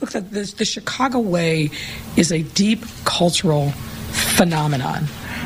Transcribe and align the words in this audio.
Look, 0.00 0.12
the, 0.12 0.20
the, 0.20 0.54
the 0.58 0.64
Chicago 0.64 1.18
way 1.18 1.70
is 2.16 2.32
a 2.32 2.42
deep 2.42 2.84
cultural 3.04 3.70
phenomenon. 4.36 5.04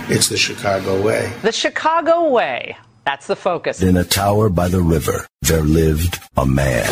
It's 0.09 0.29
the 0.29 0.37
Chicago 0.37 1.03
way. 1.03 1.33
The 1.43 1.53
Chicago 1.53 2.29
way. 2.31 2.77
That's 3.05 3.27
the 3.27 3.37
focus. 3.37 3.83
In 3.83 3.97
a 3.97 4.05
tower 4.05 4.49
by 4.49 4.69
the 4.69 4.81
river, 4.81 5.27
there 5.43 5.63
lived 5.63 6.21
a 6.37 6.47
man. 6.47 6.87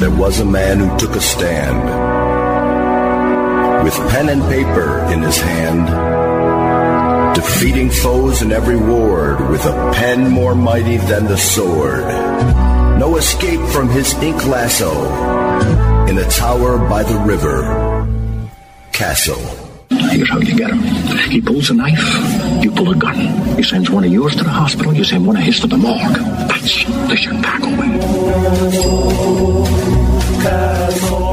There 0.00 0.10
was 0.10 0.40
a 0.40 0.44
man 0.44 0.78
who 0.80 0.98
took 0.98 1.14
a 1.14 1.20
stand. 1.20 1.84
With 3.84 3.94
pen 4.10 4.28
and 4.28 4.42
paper 4.42 5.00
in 5.12 5.22
his 5.22 5.38
hand, 5.38 5.86
defeating 7.36 7.90
foes 7.90 8.42
in 8.42 8.50
every 8.50 8.76
ward 8.76 9.48
with 9.50 9.64
a 9.64 9.92
pen 9.94 10.30
more 10.30 10.54
mighty 10.54 10.96
than 10.96 11.26
the 11.26 11.38
sword. 11.38 12.04
No 13.00 13.16
escape 13.16 13.66
from 13.70 13.88
his 13.88 14.12
ink 14.22 14.44
lasso. 14.44 14.92
In 16.06 16.18
a 16.18 16.28
tower 16.28 16.76
by 16.86 17.02
the 17.02 17.18
river, 17.20 18.06
castle. 18.92 19.40
Here's 19.88 20.28
how 20.28 20.38
you 20.38 20.54
get 20.54 20.70
him. 20.70 20.80
He 21.30 21.40
pulls 21.40 21.70
a 21.70 21.74
knife, 21.74 22.62
you 22.62 22.70
pull 22.70 22.90
a 22.90 22.94
gun. 22.94 23.16
He 23.56 23.62
sends 23.62 23.88
one 23.88 24.04
of 24.04 24.12
yours 24.12 24.36
to 24.36 24.44
the 24.44 24.50
hospital, 24.50 24.92
you 24.92 25.04
send 25.04 25.26
one 25.26 25.38
of 25.38 25.42
his 25.42 25.60
to 25.60 25.66
the 25.66 25.78
morgue. 25.78 26.12
That's 26.12 26.84
the 26.84 27.16
Chicago 27.16 27.68
way. 27.80 27.88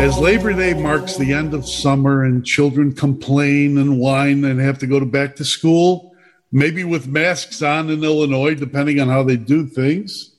As 0.05 0.17
Labor 0.19 0.53
Day 0.53 0.73
marks 0.73 1.17
the 1.17 1.33
end 1.33 1.53
of 1.53 1.67
summer 1.67 2.23
and 2.23 2.45
children 2.45 2.93
complain 2.93 3.77
and 3.77 3.99
whine 3.99 4.45
and 4.45 4.61
have 4.61 4.79
to 4.79 4.87
go 4.87 5.01
to 5.01 5.05
back 5.05 5.35
to 5.35 5.43
school, 5.43 6.15
maybe 6.49 6.85
with 6.85 7.07
masks 7.07 7.61
on 7.61 7.89
in 7.89 8.05
Illinois, 8.05 8.55
depending 8.55 9.01
on 9.01 9.09
how 9.09 9.21
they 9.21 9.35
do 9.35 9.65
things, 9.65 10.31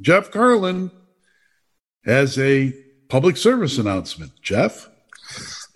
Jeff 0.00 0.30
Carlin 0.30 0.90
has 2.04 2.38
a 2.38 2.72
public 3.08 3.36
service 3.36 3.78
announcement. 3.78 4.32
Jeff? 4.42 4.88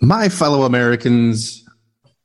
My 0.01 0.29
fellow 0.29 0.63
Americans, 0.63 1.63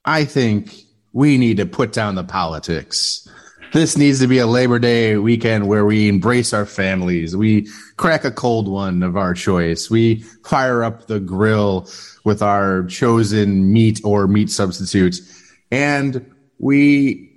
I 0.05 0.25
think 0.25 0.75
we 1.13 1.39
need 1.39 1.57
to 1.59 1.67
put 1.67 1.93
down 1.93 2.15
the 2.15 2.25
politics. 2.25 3.29
This 3.73 3.99
needs 3.99 4.19
to 4.21 4.27
be 4.27 4.39
a 4.39 4.47
Labor 4.47 4.79
Day 4.79 5.19
weekend 5.19 5.69
where 5.69 5.85
we 5.85 6.09
embrace 6.09 6.55
our 6.55 6.65
families. 6.65 7.37
We 7.37 7.69
crack 7.97 8.25
a 8.25 8.31
cold 8.31 8.67
one 8.67 9.03
of 9.03 9.17
our 9.17 9.35
choice. 9.35 9.91
We 9.91 10.23
fire 10.45 10.83
up 10.83 11.07
the 11.07 11.21
grill 11.21 11.89
with 12.25 12.41
our 12.41 12.85
chosen 12.85 13.71
meat 13.71 14.01
or 14.05 14.27
meat 14.27 14.51
substitute. 14.51 15.17
And 15.71 16.33
we 16.59 17.28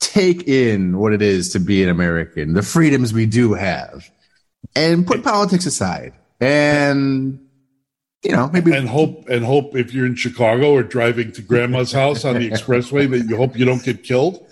take 0.00 0.46
in 0.46 0.98
what 0.98 1.12
it 1.12 1.22
is 1.22 1.50
to 1.50 1.60
be 1.60 1.82
an 1.82 1.88
American, 1.88 2.54
the 2.54 2.62
freedoms 2.62 3.12
we 3.12 3.26
do 3.26 3.54
have, 3.54 4.10
and 4.74 5.06
put 5.06 5.24
politics 5.24 5.66
aside. 5.66 6.12
And 6.40 7.40
you 8.22 8.32
know, 8.32 8.50
maybe 8.52 8.72
and 8.72 8.88
hope 8.88 9.28
and 9.28 9.44
hope 9.44 9.76
if 9.76 9.94
you're 9.94 10.06
in 10.06 10.16
Chicago 10.16 10.72
or 10.72 10.82
driving 10.82 11.32
to 11.32 11.42
grandma's 11.42 11.92
house 11.92 12.24
on 12.24 12.34
the 12.34 12.50
expressway 12.50 13.08
that 13.10 13.28
you 13.28 13.36
hope 13.36 13.56
you 13.56 13.64
don't 13.64 13.84
get 13.84 14.02
killed 14.02 14.44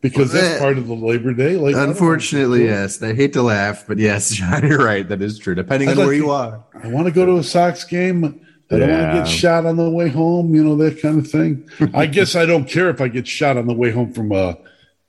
because 0.00 0.32
that's 0.32 0.60
part 0.60 0.78
of 0.78 0.86
the 0.86 0.94
Labor 0.94 1.32
Day. 1.32 1.56
Like, 1.56 1.74
unfortunately, 1.74 2.64
yes. 2.64 3.02
I 3.02 3.14
hate 3.14 3.32
to 3.32 3.42
laugh, 3.42 3.84
but 3.86 3.98
yes, 3.98 4.30
John, 4.34 4.66
you're 4.66 4.84
right. 4.84 5.08
That 5.08 5.22
is 5.22 5.38
true. 5.38 5.54
Depending 5.54 5.88
on 5.88 5.96
like, 5.96 6.06
where 6.06 6.14
you 6.14 6.30
are, 6.30 6.64
I 6.82 6.88
want 6.88 7.06
to 7.06 7.12
go 7.12 7.26
to 7.26 7.38
a 7.38 7.42
Sox 7.42 7.84
game. 7.84 8.40
I 8.70 8.78
don't 8.78 8.90
want 8.90 9.12
to 9.12 9.18
get 9.18 9.28
shot 9.28 9.64
on 9.64 9.76
the 9.76 9.88
way 9.88 10.08
home. 10.08 10.54
You 10.54 10.64
know 10.64 10.76
that 10.76 11.00
kind 11.00 11.18
of 11.18 11.30
thing. 11.30 11.68
I 11.94 12.06
guess 12.06 12.34
I 12.34 12.46
don't 12.46 12.68
care 12.68 12.90
if 12.90 13.00
I 13.00 13.08
get 13.08 13.26
shot 13.26 13.56
on 13.56 13.66
the 13.66 13.74
way 13.74 13.90
home 13.90 14.12
from 14.12 14.32
a 14.32 14.58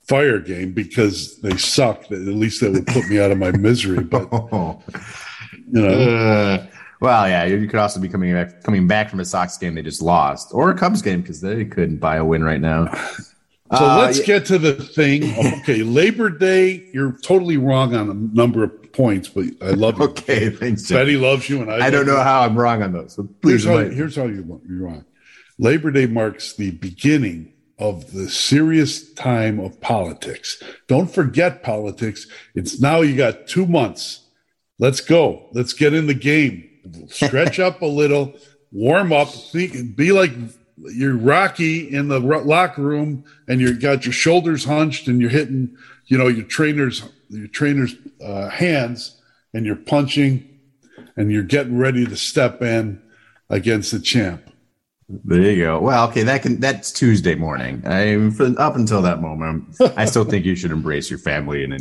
fire 0.08 0.38
game 0.40 0.72
because 0.72 1.38
they 1.40 1.56
suck. 1.56 2.04
At 2.04 2.18
least 2.18 2.60
that 2.62 2.72
would 2.72 2.86
put 2.86 3.08
me 3.08 3.20
out 3.20 3.30
of 3.30 3.38
my 3.38 3.52
misery. 3.52 4.02
But 4.02 4.30
you 4.32 5.82
know. 5.82 5.88
Uh, 5.88 6.66
well, 7.00 7.28
yeah, 7.28 7.44
you 7.44 7.68
could 7.68 7.78
also 7.78 8.00
be 8.00 8.08
coming 8.08 8.32
back 8.32 8.62
coming 8.64 8.88
back 8.88 9.08
from 9.08 9.20
a 9.20 9.24
Sox 9.24 9.56
game 9.56 9.74
they 9.74 9.82
just 9.82 10.02
lost, 10.02 10.48
or 10.52 10.70
a 10.70 10.76
Cubs 10.76 11.00
game 11.00 11.20
because 11.20 11.40
they 11.40 11.64
couldn't 11.64 11.98
buy 11.98 12.16
a 12.16 12.24
win 12.24 12.42
right 12.42 12.60
now. 12.60 12.92
So 13.70 13.84
uh, 13.84 13.98
let's 13.98 14.18
yeah. 14.20 14.24
get 14.24 14.46
to 14.46 14.58
the 14.58 14.72
thing. 14.72 15.24
Okay, 15.60 15.82
Labor 15.82 16.30
Day, 16.30 16.88
you're 16.92 17.12
totally 17.22 17.58
wrong 17.58 17.94
on 17.94 18.08
a 18.08 18.14
number 18.14 18.64
of 18.64 18.92
points, 18.92 19.28
but 19.28 19.44
I 19.60 19.72
love 19.72 19.98
you. 19.98 20.04
okay, 20.08 20.50
thanks. 20.50 20.90
Betty 20.90 21.16
loves 21.16 21.48
you, 21.48 21.60
and 21.60 21.70
I. 21.70 21.86
I 21.86 21.90
don't 21.90 22.06
know 22.06 22.20
how 22.20 22.40
I'm 22.40 22.58
wrong 22.58 22.82
on 22.82 22.92
those. 22.92 23.14
So 23.14 23.28
please, 23.42 23.64
here's 23.64 23.64
how, 23.64 23.94
here's 23.94 24.16
how 24.16 24.24
you're 24.24 24.42
wrong. 24.42 25.04
Labor 25.58 25.90
Day 25.90 26.06
marks 26.06 26.54
the 26.54 26.70
beginning 26.70 27.52
of 27.78 28.12
the 28.12 28.28
serious 28.28 29.12
time 29.14 29.60
of 29.60 29.80
politics. 29.80 30.62
Don't 30.88 31.10
forget 31.10 31.62
politics. 31.62 32.26
It's 32.54 32.80
now 32.80 33.00
you 33.02 33.16
got 33.16 33.46
two 33.46 33.66
months. 33.66 34.26
Let's 34.78 35.00
go. 35.00 35.48
Let's 35.52 35.72
get 35.72 35.94
in 35.94 36.06
the 36.06 36.14
game 36.14 36.68
stretch 37.08 37.58
up 37.58 37.82
a 37.82 37.86
little, 37.86 38.34
warm 38.72 39.12
up, 39.12 39.28
think, 39.28 39.96
be 39.96 40.12
like 40.12 40.32
you're 40.76 41.16
Rocky 41.16 41.92
in 41.92 42.08
the 42.08 42.20
locker 42.20 42.82
room, 42.82 43.24
and 43.48 43.60
you 43.60 43.74
got 43.74 44.04
your 44.04 44.12
shoulders 44.12 44.64
hunched, 44.64 45.08
and 45.08 45.20
you're 45.20 45.30
hitting, 45.30 45.76
you 46.06 46.16
know, 46.16 46.28
your 46.28 46.46
trainer's 46.46 47.02
your 47.28 47.48
trainer's 47.48 47.94
uh, 48.24 48.48
hands, 48.48 49.20
and 49.52 49.66
you're 49.66 49.76
punching, 49.76 50.48
and 51.16 51.30
you're 51.30 51.42
getting 51.42 51.78
ready 51.78 52.06
to 52.06 52.16
step 52.16 52.62
in 52.62 53.02
against 53.50 53.92
the 53.92 54.00
champ. 54.00 54.42
There 55.08 55.40
you 55.40 55.64
go. 55.64 55.80
Well, 55.80 56.08
okay, 56.08 56.22
that 56.24 56.42
can 56.42 56.60
that's 56.60 56.92
Tuesday 56.92 57.34
morning. 57.34 57.82
I 57.86 58.30
for, 58.30 58.54
up 58.58 58.76
until 58.76 59.00
that 59.02 59.22
moment, 59.22 59.76
I 59.96 60.04
still 60.04 60.24
think 60.24 60.44
you 60.44 60.54
should 60.54 60.70
embrace 60.70 61.08
your 61.08 61.18
family 61.18 61.64
and 61.64 61.72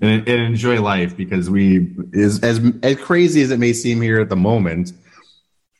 and, 0.00 0.28
and 0.28 0.28
enjoy 0.28 0.82
life 0.82 1.16
because 1.16 1.48
we 1.48 1.94
is 2.12 2.42
as 2.42 2.60
as 2.82 2.96
crazy 2.96 3.42
as 3.42 3.52
it 3.52 3.60
may 3.60 3.72
seem 3.72 4.00
here 4.00 4.20
at 4.20 4.28
the 4.28 4.36
moment. 4.36 4.92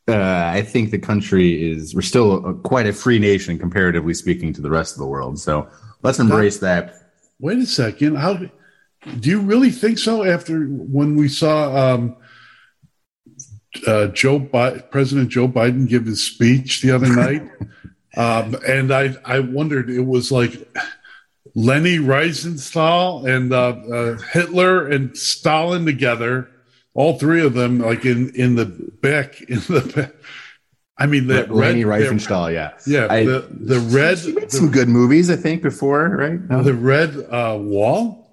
Uh, 0.07 0.53
I 0.55 0.63
think 0.63 0.93
the 0.93 0.99
country 0.99 1.73
is 1.73 1.97
we're 1.97 2.03
still 2.03 2.47
a, 2.47 2.55
quite 2.55 2.87
a 2.87 2.93
free 2.93 3.19
nation 3.19 3.59
comparatively 3.59 4.15
speaking 4.15 4.53
to 4.53 4.61
the 4.61 4.71
rest 4.71 4.95
of 4.95 5.01
the 5.01 5.07
world. 5.07 5.41
So 5.41 5.69
let's 6.03 6.21
embrace 6.21 6.59
that. 6.59 6.95
Wait 7.41 7.59
a 7.59 7.67
second. 7.67 8.17
How 8.17 8.35
do 8.35 9.31
you 9.31 9.41
really 9.41 9.71
think 9.71 9.99
so? 9.99 10.23
After 10.23 10.67
when 10.67 11.17
we 11.17 11.27
saw 11.29 11.95
um, 11.95 12.17
uh, 13.87 14.09
Joe 14.09 14.39
Bi- 14.39 14.79
President 14.79 15.31
Joe 15.31 15.49
Biden 15.49 15.89
give 15.89 16.07
his 16.07 16.27
speech 16.27 16.83
the 16.83 16.93
other 16.93 17.09
night, 17.15 17.43
um, 18.17 18.57
and 18.67 18.93
I 18.93 19.15
I 19.25 19.41
wondered 19.41 19.91
it 19.91 20.07
was 20.07 20.31
like 20.33 20.53
Leni 21.55 21.99
Riefenstahl 21.99 23.29
and 23.29 23.53
uh, 23.53 23.77
uh, 23.93 24.19
Hitler 24.33 24.89
and 24.89 25.17
Stalin 25.17 25.87
together, 25.87 26.49
all 26.95 27.19
three 27.19 27.43
of 27.43 27.55
them, 27.55 27.79
like 27.79 28.05
in 28.05 28.35
in 28.35 28.55
the 28.57 28.67
back 28.67 29.41
in 29.49 29.61
the. 29.61 29.93
Back. 29.95 30.15
I 30.97 31.07
mean, 31.07 31.27
the 31.27 31.45
Leni 31.53 31.85
red, 31.85 32.03
Riefenstahl, 32.03 32.53
yeah, 32.53 32.71
yeah. 32.87 33.09
I, 33.11 33.25
the 33.25 33.49
the 33.51 33.81
red 33.81 34.19
she 34.19 34.33
made 34.33 34.51
the, 34.51 34.57
some 34.57 34.71
good 34.71 34.89
movies, 34.89 35.29
I 35.29 35.35
think, 35.35 35.61
before, 35.61 36.09
right? 36.09 36.41
No? 36.41 36.63
The 36.63 36.75
red 36.75 37.17
uh, 37.17 37.59
wall. 37.61 38.24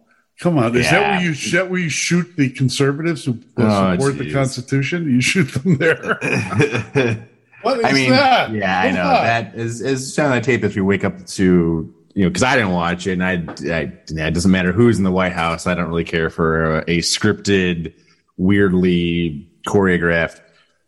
Come 0.41 0.57
on, 0.57 0.75
is 0.75 0.85
yeah. 0.85 0.91
that 0.91 1.09
where 1.11 1.21
you 1.21 1.31
is 1.31 1.51
that 1.51 1.69
where 1.69 1.79
you 1.79 1.89
shoot 1.89 2.35
the 2.35 2.49
conservatives 2.49 3.25
who 3.25 3.37
oh, 3.57 3.93
support 3.93 4.17
geez. 4.17 4.25
the 4.25 4.33
Constitution? 4.33 5.05
You 5.05 5.21
shoot 5.21 5.43
them 5.53 5.77
there. 5.77 6.17
what 7.61 7.77
is 7.77 7.85
I 7.85 7.91
mean, 7.93 8.09
that? 8.09 8.51
Yeah, 8.51 8.81
I 8.81 8.89
know 8.89 9.03
that 9.03 9.53
is 9.53 9.81
is 9.81 10.17
on 10.17 10.31
the 10.31 10.41
tape. 10.41 10.63
If 10.63 10.75
you 10.75 10.83
wake 10.83 11.03
up 11.03 11.27
to 11.27 11.93
you 12.15 12.23
know, 12.23 12.29
because 12.29 12.41
I 12.41 12.55
didn't 12.55 12.71
watch 12.71 13.05
it, 13.05 13.13
and 13.13 13.23
I, 13.23 13.33
I, 13.71 13.91
it 14.07 14.33
doesn't 14.33 14.49
matter 14.49 14.71
who's 14.71 14.97
in 14.97 15.03
the 15.03 15.11
White 15.11 15.33
House. 15.33 15.67
I 15.67 15.75
don't 15.75 15.87
really 15.87 16.03
care 16.03 16.31
for 16.31 16.79
a, 16.79 16.83
a 16.87 16.97
scripted, 17.01 17.93
weirdly 18.37 19.47
choreographed 19.67 20.41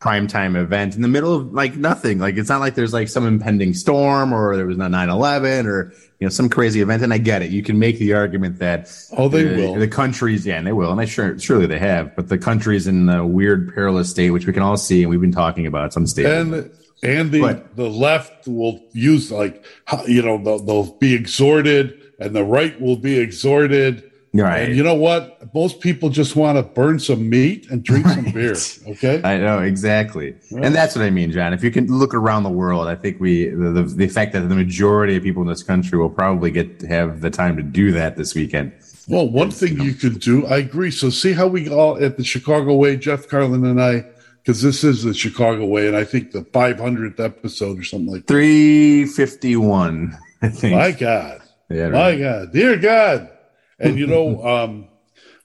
primetime 0.04 0.62
event 0.62 0.96
in 0.96 1.02
the 1.02 1.08
middle 1.08 1.34
of 1.34 1.54
like 1.54 1.78
nothing. 1.78 2.20
Like 2.20 2.36
it's 2.36 2.50
not 2.50 2.60
like 2.60 2.76
there's 2.76 2.92
like 2.92 3.08
some 3.08 3.26
impending 3.26 3.74
storm 3.74 4.34
or 4.34 4.58
there 4.58 4.68
was 4.68 4.78
no 4.78 4.86
9-11 4.86 5.66
or 5.66 5.94
you 6.20 6.26
know 6.28 6.30
some 6.30 6.50
crazy 6.50 6.82
event. 6.82 7.04
And 7.04 7.14
I 7.14 7.20
get 7.20 7.42
it. 7.42 7.52
You 7.52 7.64
can 7.64 7.80
make 7.80 8.00
the 8.00 8.14
argument 8.14 8.60
that 8.60 8.92
oh 9.18 9.30
they 9.30 9.44
the, 9.44 9.56
will 9.56 9.76
the 9.76 9.88
countries 9.88 10.46
yeah 10.46 10.58
and 10.58 10.68
they 10.68 10.74
will 10.74 10.92
and 10.92 11.00
I 11.00 11.06
sure 11.06 11.40
surely 11.40 11.68
they 11.68 11.80
have. 11.80 12.16
But 12.18 12.28
the 12.28 12.38
country's 12.38 12.86
in 12.86 13.08
a 13.08 13.26
weird 13.26 13.74
perilous 13.74 14.10
state, 14.10 14.32
which 14.32 14.46
we 14.46 14.52
can 14.52 14.62
all 14.62 14.76
see 14.76 15.04
and 15.04 15.10
we've 15.10 15.22
been 15.22 15.32
talking 15.32 15.66
about 15.66 15.94
some 15.94 16.06
state. 16.06 16.26
And 16.26 16.70
and 17.02 17.32
the 17.32 17.40
but, 17.40 17.76
the 17.78 17.90
left 17.90 18.46
will 18.46 18.84
use 18.92 19.32
like 19.32 19.66
you 20.06 20.22
know 20.22 20.38
they'll, 20.44 20.60
they'll, 20.60 20.94
be 20.98 21.16
exhorted 21.16 22.12
and 22.20 22.36
the 22.36 22.44
right 22.44 22.80
will 22.82 22.98
be 22.98 23.20
exhorted 23.20 24.12
right 24.34 24.64
and 24.64 24.76
you 24.76 24.84
know 24.84 24.96
what 24.96 25.54
most 25.54 25.80
people 25.80 26.10
just 26.10 26.36
want 26.36 26.58
to 26.58 26.64
burn 26.64 27.00
some 27.00 27.30
meat 27.30 27.70
and 27.70 27.84
drink 27.84 28.06
right. 28.06 28.16
some 28.16 28.32
beer 28.32 28.56
okay 28.88 29.22
i 29.24 29.38
know 29.38 29.60
exactly 29.60 30.36
right. 30.52 30.66
and 30.66 30.74
that's 30.74 30.96
what 30.96 31.06
i 31.06 31.10
mean 31.10 31.32
john 31.32 31.54
if 31.54 31.64
you 31.64 31.70
can 31.70 31.86
look 31.88 32.14
around 32.14 32.44
the 32.44 32.50
world 32.50 32.88
i 32.88 32.96
think 32.96 33.20
we 33.20 33.50
the, 33.50 33.72
the, 33.72 33.84
the 33.84 34.08
fact 34.08 34.34
that 34.34 34.42
the 34.42 34.56
majority 34.56 35.16
of 35.16 35.24
people 35.24 35.42
in 35.42 35.48
this 35.48 35.64
country 35.64 36.00
will 36.00 36.10
probably 36.10 36.50
get 36.50 36.80
to 36.80 36.88
have 36.88 37.22
the 37.22 37.30
time 37.30 37.56
to 37.56 37.64
do 37.64 37.92
that 37.92 38.16
this 38.16 38.34
weekend 38.34 38.72
well 39.08 39.30
one 39.30 39.52
thing 39.52 39.80
you 39.80 39.94
could 39.94 40.20
do 40.20 40.46
i 40.48 40.58
agree 40.58 40.90
so 40.90 41.10
see 41.10 41.34
how 41.34 41.46
we 41.46 41.70
all 41.70 42.04
at 42.04 42.18
the 42.18 42.24
chicago 42.24 42.74
way 42.74 42.98
jeff 42.98 43.28
carlin 43.28 43.66
and 43.66 43.82
i 43.82 44.04
because 44.44 44.62
this 44.62 44.84
is 44.84 45.04
the 45.04 45.14
Chicago 45.14 45.66
way, 45.66 45.88
and 45.88 45.96
I 45.96 46.04
think 46.04 46.32
the 46.32 46.42
500th 46.42 47.18
episode 47.18 47.80
or 47.80 47.84
something 47.84 48.12
like 48.12 48.26
that. 48.26 48.34
351, 48.34 50.18
I 50.42 50.50
think. 50.50 50.76
My 50.76 50.92
God. 50.92 51.42
Yeah, 51.70 51.84
right. 51.84 52.18
My 52.18 52.22
God. 52.22 52.52
Dear 52.52 52.78
God. 52.78 53.30
And, 53.80 53.98
you 53.98 54.08
know, 54.08 54.44
um, 54.54 54.88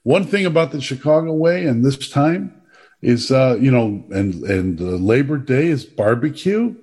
One 0.03 0.23
thing 0.25 0.45
about 0.45 0.71
the 0.71 0.81
Chicago 0.81 1.33
way 1.33 1.65
and 1.65 1.83
this 1.85 2.09
time 2.09 2.53
is, 3.01 3.31
uh, 3.31 3.57
you 3.59 3.69
know, 3.71 4.03
and 4.11 4.35
and 4.43 4.79
uh, 4.81 4.83
Labor 5.13 5.37
Day 5.37 5.67
is 5.67 5.85
barbecue, 5.85 6.73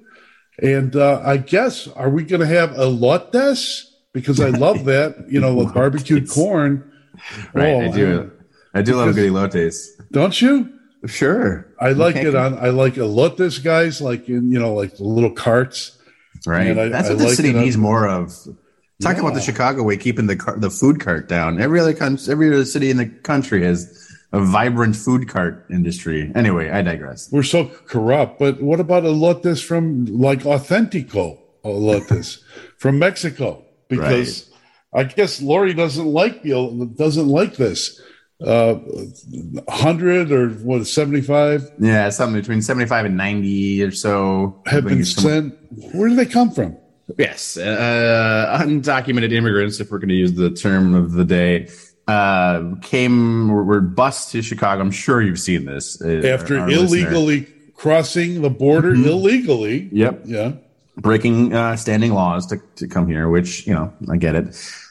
and 0.63 0.95
uh, 0.95 1.21
I 1.25 1.37
guess 1.39 1.89
are 1.89 2.11
we 2.11 2.25
going 2.25 2.41
to 2.41 2.47
have 2.47 2.77
a 2.79 2.87
lot 2.87 3.23
of 3.27 3.33
elotes? 3.33 3.85
Because 4.13 4.39
I 4.41 4.49
love 4.51 4.85
that, 4.93 5.27
you 5.29 5.41
know, 5.41 5.55
with 5.55 5.75
barbecued 5.75 6.29
corn. 6.31 6.85
Right, 7.55 7.73
Oh, 7.73 7.81
I 7.81 7.89
do. 7.91 8.31
I 8.75 8.83
do 8.83 8.97
love 8.97 9.15
good 9.15 9.33
elotes. 9.33 9.89
Don't 10.13 10.37
you? 10.41 10.73
Sure, 11.07 11.67
I 11.81 11.93
like 11.93 12.15
can't 12.17 12.29
it 12.29 12.35
on. 12.35 12.59
I 12.59 12.69
like 12.71 12.95
elotes, 12.97 13.63
guys, 13.63 14.01
like 14.01 14.29
in 14.29 14.53
you 14.53 14.59
know, 14.59 14.75
like 14.75 14.97
the 14.97 15.05
little 15.05 15.33
carts. 15.35 15.99
Right. 16.47 16.77
I- 16.79 16.89
That's 16.89 17.09
I 17.09 17.13
what 17.13 17.19
the 17.19 17.25
like 17.27 17.35
city 17.37 17.51
it 17.51 17.57
on- 17.57 17.63
needs 17.65 17.77
more 17.77 18.07
of. 18.09 18.33
Talk 19.03 19.19
about 19.19 19.35
the 19.35 19.41
Chicago 19.41 19.83
way, 19.83 19.97
keeping 19.99 20.27
the 20.27 20.37
car, 20.37 20.57
the 20.59 20.71
food 20.71 21.01
cart 21.01 21.29
down. 21.29 21.61
Every 21.61 21.81
other 21.81 21.93
coun- 21.93 22.19
every 22.29 22.49
other 22.49 22.65
city 22.65 22.91
in 22.91 22.97
the 22.97 23.07
country 23.07 23.63
has 23.63 24.11
a 24.33 24.41
vibrant 24.41 24.97
food 24.97 25.29
cart 25.29 25.67
industry. 25.71 26.33
Anyway, 26.35 26.71
I 26.71 26.81
digress. 26.81 27.31
We're 27.31 27.43
so 27.43 27.67
corrupt. 27.67 28.39
But 28.39 28.63
what 28.63 28.81
about 28.81 29.05
a 29.05 29.09
elotes 29.09 29.63
from 29.63 30.07
like 30.07 30.41
Authentico 30.41 31.39
elotes 31.65 32.43
from 32.79 32.99
Mexico? 32.99 33.63
Because 33.89 34.51
I 34.95 35.05
guess 35.05 35.43
Lori 35.43 35.75
doesn't 35.75 36.07
like 36.07 36.43
the 36.43 36.91
doesn't 36.97 37.29
like 37.29 37.57
this. 37.57 38.01
Uh, 38.39 38.79
hundred 39.69 40.33
or 40.33 40.51
what? 40.51 40.87
Seventy 40.87 41.21
five 41.21 41.71
Yeah, 41.79 42.09
something 42.11 42.39
between 42.41 42.63
seventy-five 42.63 43.05
and 43.05 43.17
ninety 43.17 43.83
or 43.83 43.91
so 43.91 44.63
have 44.67 44.85
been 44.85 45.05
sent. 45.05 45.55
Where 45.95 46.09
do 46.09 46.17
they 46.17 46.27
come 46.27 46.51
from? 46.51 46.77
Yes, 47.19 47.57
uh, 47.57 48.59
undocumented 48.63 49.33
immigrants, 49.33 49.79
if 49.81 49.91
we're 49.91 49.99
going 49.99 50.09
to 50.09 50.15
use 50.15 50.33
the 50.33 50.51
term 50.51 50.95
of 50.95 51.13
the 51.13 51.25
day, 51.25 51.69
uh, 52.09 52.75
came 52.83 53.49
were, 53.49 53.63
were 53.65 53.81
bused 53.81 54.33
to 54.33 54.43
Chicago. 54.43 54.81
I'm 54.83 54.91
sure 54.91 55.23
you've 55.23 55.39
seen 55.39 55.65
this 55.67 56.01
uh, 56.03 56.23
After 56.27 56.57
our- 56.57 56.63
our 56.63 56.69
listener. 56.69 56.99
illegally 57.09 57.47
crossing 57.75 58.43
the 58.43 58.51
border 58.51 58.95
illegally. 58.95 59.89
Yep. 59.93 60.23
Yeah. 60.25 60.53
breaking 60.97 61.53
uh, 61.55 61.77
standing 61.77 62.13
laws 62.13 62.47
to, 62.47 62.61
to 62.77 62.89
come 62.89 63.07
here, 63.07 63.29
which 63.29 63.67
you 63.67 63.75
know 63.75 63.93
I 64.11 64.17
get 64.17 64.35
it. 64.35 64.47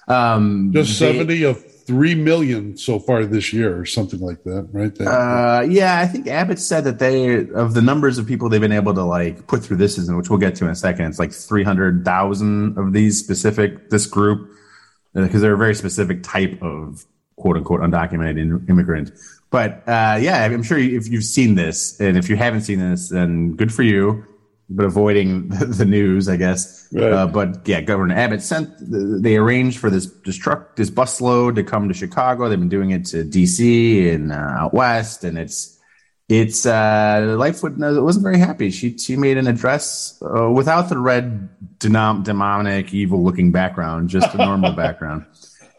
Um, 0.08 0.72
Just 0.74 0.98
they- 1.00 1.12
70 1.14 1.44
of 1.44 1.64
3 1.86 2.16
million 2.16 2.76
so 2.76 2.98
far 3.00 3.26
this 3.26 3.54
year 3.54 3.80
or 3.80 3.86
something 3.86 4.20
like 4.20 4.44
that, 4.44 4.68
right? 4.72 4.94
That, 4.96 5.08
Uh, 5.08 5.62
yeah, 5.70 6.00
I 6.00 6.08
think 6.08 6.28
Abbott 6.28 6.60
said 6.60 6.84
that 6.86 7.00
they 7.00 7.48
of 7.50 7.74
the 7.74 7.82
numbers 7.82 8.18
of 8.18 8.26
people 8.26 8.50
they've 8.50 8.60
been 8.60 8.72
able 8.72 8.94
to 8.96 9.04
like 9.04 9.46
put 9.48 9.64
through 9.64 9.78
this 9.78 9.96
season, 9.96 10.18
which 10.18 10.30
we'll 10.30 10.40
get 10.40 10.56
to 10.56 10.66
in 10.66 10.72
a 10.72 10.76
second. 10.76 11.06
It's 11.06 11.20
like 11.20 11.32
three 11.32 11.64
hundred 11.64 12.04
thousand 12.04 12.78
of 12.78 12.94
these 12.94 13.20
specific 13.20 13.90
this 13.92 14.08
group 14.08 14.52
because 15.14 15.42
they're 15.42 15.54
a 15.54 15.58
very 15.58 15.76
specific 15.76 16.24
type 16.24 16.62
of 16.62 17.06
quote 17.36 17.58
unquote 17.58 17.82
undocumented 17.82 18.70
immigrant. 18.70 19.12
But 19.52 19.88
uh, 19.88 20.18
yeah, 20.20 20.44
I'm 20.44 20.64
sure 20.64 20.78
if 20.78 21.08
you've 21.08 21.24
seen 21.24 21.56
this, 21.56 22.00
and 22.00 22.18
if 22.18 22.30
you 22.30 22.36
haven't 22.36 22.62
seen 22.62 22.80
this, 22.80 23.10
then 23.10 23.56
good 23.56 23.74
for 23.74 23.84
you. 23.84 24.26
But 24.68 24.86
avoiding 24.86 25.50
the 25.50 25.86
news, 25.86 26.28
I 26.28 26.38
guess. 26.38 26.88
Right. 26.92 27.12
Uh, 27.12 27.28
but 27.28 27.68
yeah, 27.68 27.82
Governor 27.82 28.16
Abbott 28.16 28.42
sent. 28.42 28.70
They 28.80 29.38
arranged 29.38 29.78
for 29.78 29.90
this 29.90 30.08
this 30.26 30.38
truck, 30.38 30.76
this 30.76 30.90
bus 30.90 31.22
load 31.22 31.56
to 31.56 31.64
come 31.64 31.88
to 31.88 31.94
Chicago. 31.94 32.50
They've 32.50 32.60
been 32.60 32.70
doing 32.70 32.90
it 32.90 33.06
to 33.06 33.24
D.C. 33.24 34.10
and 34.10 34.32
uh, 34.32 34.36
out 34.36 34.74
west, 34.74 35.24
and 35.24 35.38
it's 35.38 35.76
it's 36.28 36.66
uh, 36.66 37.36
Lightfoot 37.38 37.78
wasn't 37.78 38.24
very 38.24 38.40
happy. 38.40 38.72
She 38.72 38.98
she 38.98 39.16
made 39.16 39.38
an 39.38 39.46
address 39.48 40.20
uh, 40.24 40.50
without 40.50 40.90
the 40.90 40.98
red 40.98 41.50
denom- 41.78 42.24
demonic 42.24 42.94
evil 42.94 43.24
looking 43.24 43.52
background, 43.52 44.10
just 44.10 44.34
a 44.34 44.38
normal 44.38 44.72
background. 44.76 45.26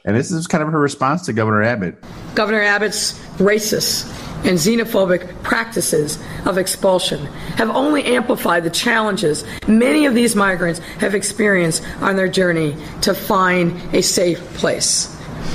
And 0.07 0.17
this 0.17 0.31
is 0.31 0.47
kind 0.47 0.63
of 0.63 0.71
her 0.71 0.79
response 0.81 1.27
to 1.27 1.33
Governor 1.33 1.63
Abbott. 1.65 2.03
Governor 2.37 2.63
Abbott's 2.63 3.15
racist 3.39 4.07
and 4.45 4.57
xenophobic 4.57 5.43
practices 5.43 6.19
of 6.45 6.59
expulsion 6.59 7.27
have 7.57 7.71
only 7.71 8.05
amplified 8.05 8.63
the 8.63 8.71
challenges 8.71 9.45
many 9.67 10.07
of 10.07 10.15
these 10.15 10.37
migrants 10.37 10.79
have 11.01 11.15
experienced 11.15 11.83
on 12.01 12.15
their 12.15 12.29
journey 12.29 12.77
to 13.03 13.15
find 13.15 13.73
a 13.95 14.01
safe 14.03 14.39
place. 14.55 15.13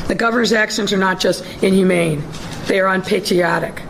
The 0.07 0.15
governor's 0.15 0.51
actions 0.51 0.91
are 0.91 0.97
not 0.97 1.19
just 1.21 1.45
inhumane, 1.63 2.21
they 2.67 2.79
are 2.81 2.87
unpatriotic. 2.93 3.81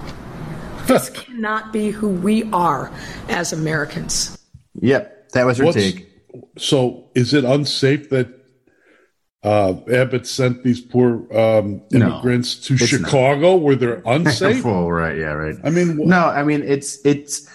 This 0.86 1.10
cannot 1.14 1.74
be 1.74 1.90
who 1.90 2.10
we 2.10 2.44
are 2.52 2.92
as 3.30 3.52
Americans. 3.54 4.38
Yep, 4.76 5.30
that 5.32 5.46
was 5.46 5.58
her 5.58 5.66
What's- 5.66 5.78
take. 5.78 6.08
so 6.60 7.10
is 7.16 7.34
it 7.34 7.46
unsafe 7.46 8.10
that 8.12 8.28
uh, 9.44 9.74
Abbott 9.92 10.28
sent 10.28 10.64
these 10.64 10.80
poor 10.82 11.26
um, 11.36 11.82
No, 11.92 12.08
immigrants 12.08 12.56
to 12.68 12.74
it's 12.76 12.86
Chicago 12.88 13.56
where 13.56 13.76
they're 13.76 14.02
unsafe? 14.06 14.62
Full, 14.62 14.92
right? 14.92 15.18
Yeah, 15.18 15.34
right. 15.34 15.56
I 15.64 15.70
mean, 15.72 15.98
wh- 15.98 16.06
No, 16.08 16.28
I 16.28 16.44
mean 16.44 16.62
it's 16.64 17.04
it's. 17.06 17.48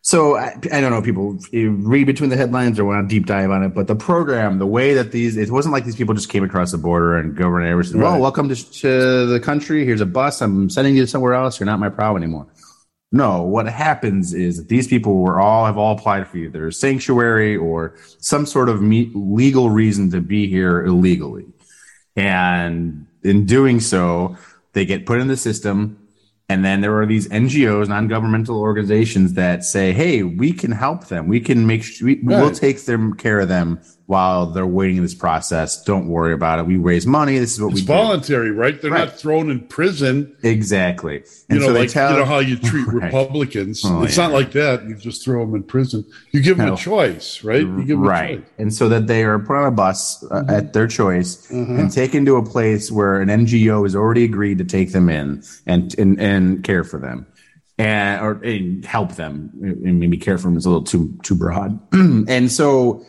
So 0.00 0.36
I, 0.38 0.56
I 0.72 0.80
don't 0.80 0.90
know. 0.90 1.02
People 1.02 1.38
read 1.52 2.06
between 2.06 2.30
the 2.30 2.36
headlines 2.36 2.78
or 2.78 2.84
want 2.86 3.06
to 3.06 3.14
deep 3.14 3.26
dive 3.26 3.50
on 3.50 3.62
it, 3.62 3.74
but 3.74 3.88
the 3.88 3.96
program, 3.96 4.58
the 4.58 4.66
way 4.66 4.94
that 4.94 5.12
these, 5.12 5.36
it 5.36 5.50
wasn't 5.50 5.72
like 5.74 5.84
these 5.84 5.96
people 5.96 6.14
just 6.14 6.30
came 6.30 6.42
across 6.44 6.70
the 6.72 6.78
border 6.78 7.18
and 7.18 7.36
Governor 7.36 7.66
Abbott 7.72 7.86
said, 7.86 8.00
"Well, 8.00 8.18
welcome 8.18 8.48
to, 8.48 8.54
to 8.54 9.26
the 9.26 9.40
country. 9.40 9.84
Here's 9.84 10.00
a 10.00 10.06
bus. 10.06 10.40
I'm 10.40 10.70
sending 10.70 10.96
you 10.96 11.04
somewhere 11.04 11.34
else. 11.34 11.58
You're 11.60 11.66
not 11.66 11.78
my 11.80 11.88
problem 11.90 12.22
anymore." 12.22 12.46
No, 13.10 13.42
what 13.42 13.66
happens 13.66 14.34
is 14.34 14.58
that 14.58 14.68
these 14.68 14.86
people 14.86 15.18
were 15.18 15.40
all 15.40 15.64
have 15.64 15.78
all 15.78 15.96
applied 15.96 16.28
for 16.28 16.36
either 16.36 16.70
sanctuary 16.70 17.56
or 17.56 17.94
some 18.18 18.44
sort 18.44 18.68
of 18.68 18.82
me, 18.82 19.10
legal 19.14 19.70
reason 19.70 20.10
to 20.10 20.20
be 20.20 20.46
here 20.46 20.84
illegally, 20.84 21.46
and 22.16 23.06
in 23.22 23.46
doing 23.46 23.80
so, 23.80 24.36
they 24.74 24.84
get 24.84 25.06
put 25.06 25.20
in 25.20 25.28
the 25.28 25.36
system. 25.36 26.04
And 26.50 26.64
then 26.64 26.80
there 26.80 26.98
are 26.98 27.04
these 27.04 27.28
NGOs, 27.28 27.88
non-governmental 27.88 28.58
organizations 28.58 29.34
that 29.34 29.64
say, 29.64 29.92
"Hey, 29.92 30.22
we 30.22 30.52
can 30.52 30.72
help 30.72 31.08
them. 31.08 31.28
We 31.28 31.40
can 31.40 31.66
make 31.66 31.82
sure 31.84 32.06
we, 32.06 32.20
we'll 32.22 32.50
take 32.50 32.82
them 32.84 33.14
care 33.14 33.40
of 33.40 33.48
them 33.48 33.80
while 34.08 34.46
they're 34.46 34.66
waiting 34.66 34.96
in 34.96 35.02
this 35.02 35.14
process. 35.14 35.84
Don't 35.84 36.08
worry 36.08 36.32
about 36.32 36.58
it. 36.58 36.64
We 36.66 36.78
raise 36.78 37.06
money. 37.06 37.38
This 37.38 37.52
is 37.52 37.60
what 37.60 37.72
it's 37.72 37.80
we 37.82 37.86
do." 37.86 37.92
voluntary, 37.92 38.50
right? 38.50 38.80
They're 38.80 38.90
Right. 38.90 39.04
not 39.04 39.18
thrown 39.18 39.50
in 39.50 39.60
prison. 39.68 40.34
Exactly. 40.42 41.16
You 41.16 41.22
And 41.50 41.60
know, 41.60 41.66
so 41.66 41.72
they 41.74 41.80
like 41.80 41.90
tell 41.90 42.12
you 42.12 42.16
know 42.20 42.24
how 42.24 42.38
you 42.38 42.56
treat 42.70 42.86
Right. 42.86 43.04
Republicans. 43.04 43.82
Oh, 43.84 44.04
it's 44.04 44.16
yeah. 44.16 44.24
not 44.28 44.32
like 44.32 44.52
that. 44.52 44.84
You 44.88 44.94
just 44.94 45.22
throw 45.22 45.44
them 45.44 45.54
in 45.54 45.62
prison. 45.62 46.06
You 46.32 46.40
give 46.40 46.56
them 46.56 46.68
No. 46.68 46.72
a 46.74 46.76
choice, 46.78 47.44
right? 47.44 47.60
You 47.60 47.76
give 47.84 47.98
them 47.98 48.04
a 48.04 48.08
right 48.08 48.38
choice. 48.38 48.46
and 48.58 48.72
so 48.72 48.88
that 48.88 49.08
they 49.08 49.24
are 49.24 49.38
put 49.38 49.56
on 49.56 49.66
a 49.66 49.70
bus 49.70 50.24
uh, 50.24 50.36
Mm-hmm. 50.40 50.50
at 50.50 50.72
their 50.72 50.86
choice 50.86 51.50
and 51.50 51.92
taken 51.92 52.24
to 52.24 52.36
a 52.36 52.42
place 52.44 52.90
where 52.90 53.20
an 53.20 53.28
ngo 53.28 53.82
has 53.82 53.94
already 53.94 54.24
agreed 54.24 54.56
to 54.56 54.64
take 54.64 54.92
them 54.92 55.10
in 55.10 55.42
and 55.66 55.94
and, 55.98 56.18
and 56.18 56.64
care 56.64 56.82
for 56.82 56.98
them 56.98 57.26
and 57.78 58.20
or 58.24 58.32
and 58.42 58.84
help 58.86 59.16
them 59.16 59.50
and 59.62 60.00
maybe 60.00 60.16
care 60.16 60.38
for 60.38 60.48
them 60.48 60.56
is 60.56 60.64
a 60.64 60.70
little 60.70 60.82
too 60.84 61.12
too 61.22 61.34
broad 61.34 61.78
and 61.92 62.50
so 62.50 63.04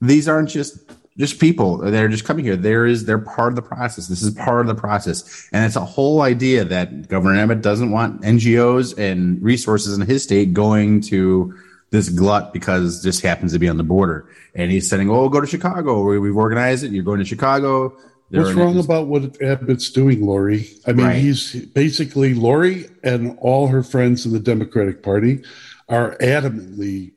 these 0.00 0.28
aren't 0.28 0.48
just 0.48 0.78
just 1.18 1.38
people 1.40 1.78
they're 1.78 2.08
just 2.08 2.24
coming 2.24 2.44
here 2.44 2.56
there 2.56 2.86
is 2.86 3.04
they're 3.04 3.18
part 3.18 3.48
of 3.52 3.56
the 3.56 3.62
process 3.62 4.06
this 4.06 4.22
is 4.22 4.32
part 4.34 4.60
of 4.62 4.66
the 4.66 4.74
process 4.74 5.48
and 5.52 5.64
it's 5.66 5.76
a 5.76 5.84
whole 5.84 6.22
idea 6.22 6.64
that 6.64 7.08
governor 7.08 7.38
Abbott 7.38 7.60
doesn't 7.62 7.90
want 7.90 8.22
ngos 8.22 8.96
and 8.96 9.42
resources 9.42 9.96
in 9.98 10.06
his 10.06 10.22
state 10.22 10.54
going 10.54 11.00
to 11.02 11.54
this 11.90 12.08
glut 12.08 12.52
because 12.52 13.02
this 13.02 13.20
happens 13.20 13.52
to 13.52 13.58
be 13.58 13.68
on 13.68 13.76
the 13.76 13.82
border 13.82 14.28
and 14.54 14.70
he's 14.70 14.88
saying 14.88 15.10
oh 15.10 15.28
go 15.28 15.40
to 15.40 15.46
chicago 15.46 16.02
We- 16.02 16.18
we've 16.20 16.36
organized 16.36 16.84
it 16.84 16.92
you're 16.92 17.04
going 17.04 17.18
to 17.18 17.24
chicago 17.26 17.94
What's 18.32 18.52
wrong 18.52 18.78
about 18.78 19.08
what 19.08 19.42
Abbott's 19.42 19.90
doing, 19.90 20.24
Lori? 20.24 20.68
I 20.86 20.92
mean, 20.92 21.04
Right. 21.06 21.16
he's 21.16 21.52
basically 21.74 22.32
Lori 22.32 22.86
and 23.02 23.36
all 23.40 23.66
her 23.66 23.82
friends 23.82 24.24
in 24.24 24.32
the 24.32 24.38
Democratic 24.38 25.02
Party 25.02 25.42
are 25.88 26.16
adamantly 26.20 27.10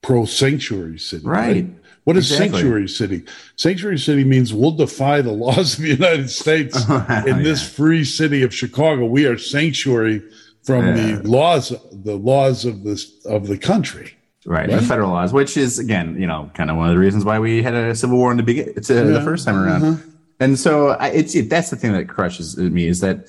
pro 0.00 0.26
sanctuary 0.26 1.00
city. 1.00 1.26
Right. 1.26 1.66
What 2.04 2.16
is 2.16 2.30
Exactly. 2.30 2.58
sanctuary 2.60 2.88
city? 2.88 3.22
Sanctuary 3.56 3.98
city 3.98 4.24
means 4.24 4.52
we'll 4.52 4.72
defy 4.72 5.20
the 5.22 5.32
laws 5.44 5.74
of 5.74 5.82
the 5.82 5.88
United 5.90 6.30
States 6.30 6.76
in 7.26 7.42
this 7.42 7.66
free 7.66 8.04
city 8.04 8.42
of 8.42 8.54
Chicago. 8.54 9.06
We 9.06 9.26
are 9.26 9.38
sanctuary 9.38 10.22
from 10.62 10.86
Yeah. 10.86 11.16
the 11.16 11.28
laws, 11.28 11.72
the 11.92 12.16
laws 12.16 12.64
of 12.64 12.84
this 12.84 13.10
of 13.26 13.46
the 13.46 13.58
country. 13.58 14.12
Right, 14.46 14.68
the 14.68 14.82
federal 14.82 15.08
laws, 15.10 15.32
which 15.32 15.56
is 15.56 15.78
again, 15.78 16.20
you 16.20 16.26
know, 16.26 16.50
kind 16.52 16.70
of 16.70 16.76
one 16.76 16.86
of 16.90 16.94
the 16.94 16.98
reasons 17.00 17.24
why 17.24 17.38
we 17.38 17.62
had 17.62 17.72
a 17.72 17.94
civil 17.94 18.18
war 18.18 18.30
in 18.30 18.36
the 18.36 18.42
begin, 18.42 18.74
it's, 18.76 18.90
uh, 18.90 19.02
the 19.02 19.22
first 19.22 19.46
time 19.46 19.56
around. 19.56 20.02
And 20.38 20.58
so 20.58 20.88
I, 20.90 21.08
it's 21.08 21.34
it, 21.34 21.48
that's 21.48 21.70
the 21.70 21.76
thing 21.76 21.92
that 21.94 22.08
crushes 22.10 22.58
me 22.58 22.86
is 22.86 23.00
that 23.00 23.26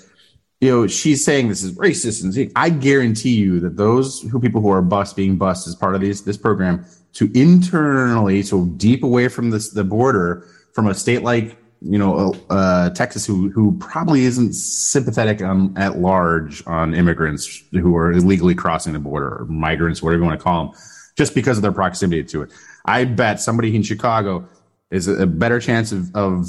you 0.61 0.69
know 0.69 0.87
she's 0.87 1.23
saying 1.23 1.49
this 1.49 1.63
is 1.63 1.73
racist, 1.73 2.23
and 2.23 2.51
I 2.55 2.69
guarantee 2.69 3.35
you 3.35 3.59
that 3.59 3.77
those 3.77 4.21
who 4.21 4.39
people 4.39 4.61
who 4.61 4.69
are 4.69 4.81
bus 4.81 5.13
being 5.13 5.37
bused 5.37 5.67
as 5.67 5.75
part 5.75 5.95
of 5.95 6.01
these 6.01 6.23
this 6.23 6.37
program 6.37 6.85
to 7.13 7.31
internally, 7.33 8.41
so 8.41 8.65
deep 8.65 9.03
away 9.03 9.27
from 9.27 9.49
this 9.49 9.71
the 9.71 9.83
border, 9.83 10.47
from 10.73 10.87
a 10.87 10.93
state 10.93 11.23
like 11.23 11.57
you 11.81 11.97
know 11.97 12.33
uh, 12.49 12.89
Texas, 12.91 13.25
who 13.25 13.49
who 13.49 13.77
probably 13.79 14.23
isn't 14.23 14.53
sympathetic 14.53 15.41
on, 15.41 15.77
at 15.77 15.97
large 15.99 16.65
on 16.67 16.93
immigrants 16.93 17.63
who 17.71 17.95
are 17.95 18.11
illegally 18.11 18.55
crossing 18.55 18.93
the 18.93 18.99
border 18.99 19.41
or 19.41 19.45
migrants, 19.45 20.01
whatever 20.01 20.23
you 20.23 20.27
want 20.27 20.39
to 20.39 20.43
call 20.43 20.65
them, 20.65 20.81
just 21.17 21.35
because 21.35 21.57
of 21.57 21.63
their 21.63 21.71
proximity 21.71 22.23
to 22.23 22.43
it. 22.43 22.51
I 22.85 23.03
bet 23.03 23.41
somebody 23.41 23.75
in 23.75 23.83
Chicago 23.83 24.47
is 24.91 25.07
a 25.07 25.25
better 25.25 25.59
chance 25.59 25.91
of, 25.91 26.15
of 26.15 26.47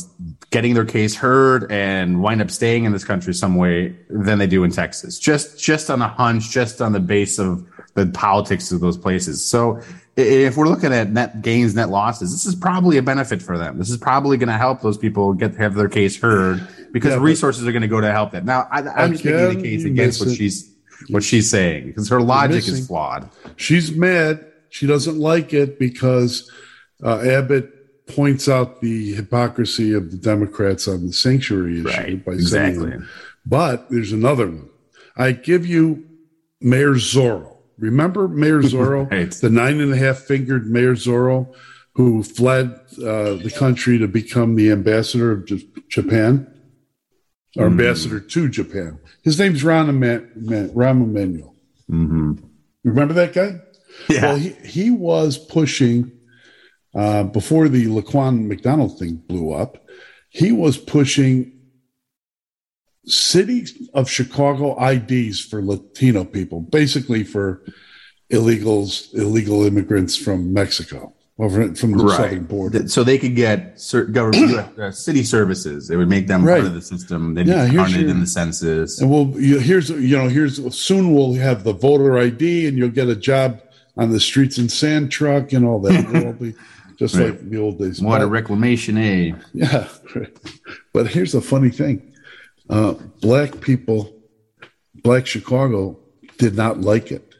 getting 0.51 0.75
their 0.75 0.85
case 0.85 1.17
heard 1.17 1.71
and 1.73 2.23
wind 2.23 2.43
up 2.43 2.51
staying 2.51 2.85
in 2.85 2.93
this 2.93 3.05
country 3.05 3.33
some 3.33 3.57
way 3.57 3.97
than 4.11 4.39
they 4.39 4.47
do 4.47 4.63
in 4.63 4.71
Texas. 4.71 5.19
Just 5.19 5.59
just 5.59 5.91
on 5.91 6.03
a 6.03 6.09
hunch, 6.09 6.51
just 6.51 6.81
on 6.81 6.93
the 6.93 7.01
base 7.01 7.39
of 7.39 7.67
the 7.95 8.07
politics 8.07 8.71
of 8.73 8.81
those 8.81 8.99
places. 8.99 9.49
So 9.49 9.81
if 10.17 10.57
we're 10.57 10.69
looking 10.69 10.93
at 10.93 11.11
net 11.11 11.41
gains, 11.43 11.75
net 11.75 11.89
losses, 11.89 12.31
this 12.31 12.47
is 12.47 12.55
probably 12.55 12.99
a 12.99 13.03
benefit 13.03 13.43
for 13.43 13.57
them. 13.57 13.79
This 13.79 13.91
is 13.91 13.97
probably 13.97 14.37
going 14.37 14.49
to 14.49 14.59
help 14.59 14.83
those 14.83 14.99
people 14.99 15.33
get 15.33 15.57
have 15.57 15.75
their 15.75 15.89
case 15.89 16.21
heard 16.21 16.67
because 16.93 17.15
Yeah, 17.15 17.21
resources 17.21 17.67
are 17.67 17.73
going 17.73 17.83
to 17.83 17.89
go 17.89 18.01
to 18.01 18.13
help 18.13 18.33
them. 18.33 18.45
Now, 18.45 18.69
I, 18.71 18.83
I'm 18.83 19.13
just 19.13 19.25
making 19.25 19.59
the 19.59 19.63
case 19.63 19.85
against 19.85 20.21
what 20.21 20.29
it. 20.31 20.37
she's 20.37 20.73
what 21.09 21.23
she's 21.23 21.51
saying 21.51 21.87
because 21.87 22.09
her 22.11 22.21
logic 22.21 22.69
is 22.69 22.87
flawed. 22.87 23.29
She's 23.57 23.93
mad. 23.93 24.45
She 24.69 24.87
doesn't 24.87 25.19
like 25.19 25.55
it 25.55 25.79
because 25.79 26.51
uh, 27.03 27.21
Abbott 27.21 27.73
points 28.07 28.49
out 28.49 28.81
the 28.81 29.15
hypocrisy 29.15 29.93
of 29.93 30.11
the 30.11 30.17
Democrats 30.17 30.87
on 30.89 31.07
the 31.07 31.13
sanctuary 31.13 31.81
issue 31.81 31.89
Right, 31.89 32.25
by 32.25 32.33
exactly. 32.33 32.91
saying, 32.91 33.05
but 33.45 33.91
there's 33.91 34.13
another 34.13 34.47
one. 34.47 34.69
I 35.17 35.33
give 35.33 35.67
you 35.67 36.05
Mayor 36.61 36.95
Zorro. 36.95 37.57
Remember 37.79 38.29
Mayor 38.29 38.63
Zorro, 38.63 39.11
Right. 39.11 39.31
the 39.33 39.51
nine 39.51 39.81
and 39.81 39.93
a 39.93 39.97
half 39.97 40.19
fingered 40.19 40.67
Mayor 40.71 40.95
Zorro, 40.95 41.53
who 41.95 42.23
fled 42.23 42.69
uh, 42.99 43.35
the 43.35 43.53
country 43.57 43.99
to 43.99 44.07
become 44.07 44.55
the 44.55 44.71
ambassador 44.71 45.33
of 45.33 45.47
J- 45.47 45.67
Japan, 45.89 46.47
or 47.57 47.67
Hmm. 47.69 47.73
ambassador 47.81 48.21
to 48.21 48.49
Japan. 48.49 48.99
His 49.23 49.39
name's 49.39 49.63
Rahm, 49.63 49.89
Eman- 49.91 50.29
Eman- 50.45 50.75
Rahm 50.75 51.03
Emanuel. 51.03 51.55
Remember 52.85 53.15
that 53.15 53.33
guy? 53.33 53.61
Yeah. 54.09 54.23
Well, 54.27 54.37
he, 54.37 54.51
he 54.65 54.91
was 54.91 55.39
pushing 55.39 56.13
uh, 56.97 57.25
before 57.25 57.69
the 57.69 57.85
Laquan 57.87 58.47
McDonald 58.47 58.99
thing 58.99 59.17
blew 59.29 59.53
up. 59.53 59.87
He 60.31 60.51
was 60.53 60.77
pushing 60.79 61.53
city 63.05 63.65
of 63.95 64.11
Chicago 64.11 64.77
IDs 64.85 65.41
for 65.41 65.63
Latino 65.63 66.25
people, 66.25 66.61
basically 66.61 67.23
for 67.25 67.63
illegals, 68.33 69.15
illegal 69.15 69.65
immigrants 69.65 70.17
from 70.17 70.53
Mexico, 70.53 71.15
over 71.39 71.75
from 71.75 71.93
the 71.93 72.09
southern 72.09 72.45
border. 72.45 72.89
So 72.89 73.05
they 73.05 73.19
could 73.19 73.37
get 73.37 73.79
government 74.13 74.79
uh, 74.79 74.91
city 74.91 75.23
services. 75.23 75.91
It 75.91 75.97
would 75.97 76.09
make 76.09 76.27
them 76.27 76.45
Right. 76.45 76.57
part 76.57 76.67
of 76.67 76.75
the 76.75 76.83
system. 76.83 77.35
They'd 77.35 77.47
Yeah, 77.47 77.69
be 77.69 77.77
counted 77.77 78.01
your- 78.01 78.11
in 78.11 78.21
the 78.21 78.27
census. 78.27 79.01
And 79.01 79.11
we'll 79.11 79.29
you, 79.41 79.59
here's 79.61 79.91
you 79.91 80.17
know 80.17 80.29
here's 80.29 80.57
soon 80.77 81.15
we'll 81.15 81.35
have 81.35 81.63
the 81.63 81.73
voter 81.75 82.19
ID 82.19 82.67
and 82.67 82.77
you'll 82.77 82.89
get 82.89 83.09
a 83.09 83.17
job 83.17 83.61
on 83.97 84.11
the 84.11 84.21
streets 84.21 84.59
and 84.59 84.71
sand 84.71 85.11
truck 85.13 85.53
and 85.53 85.65
all 85.65 85.81
that. 85.83 86.13
It'll 86.15 86.33
be 86.33 86.55
just 86.99 87.15
Right. 87.15 87.31
like 87.31 87.51
the 87.51 87.59
old 87.59 87.79
days. 87.79 88.01
Water 88.01 88.27
But- 88.27 88.33
reclamation, 88.33 88.97
eh? 88.99 89.33
Yeah. 89.53 89.89
right. 90.15 90.37
But 90.93 91.09
here's 91.09 91.33
the 91.33 91.41
funny 91.41 91.71
thing 91.71 92.13
uh, 92.71 92.95
black 93.21 93.61
people, 93.61 94.15
black 95.03 95.27
Chicago 95.27 95.99
did 96.39 96.57
not 96.57 96.81
like 96.81 97.13
it. 97.13 97.35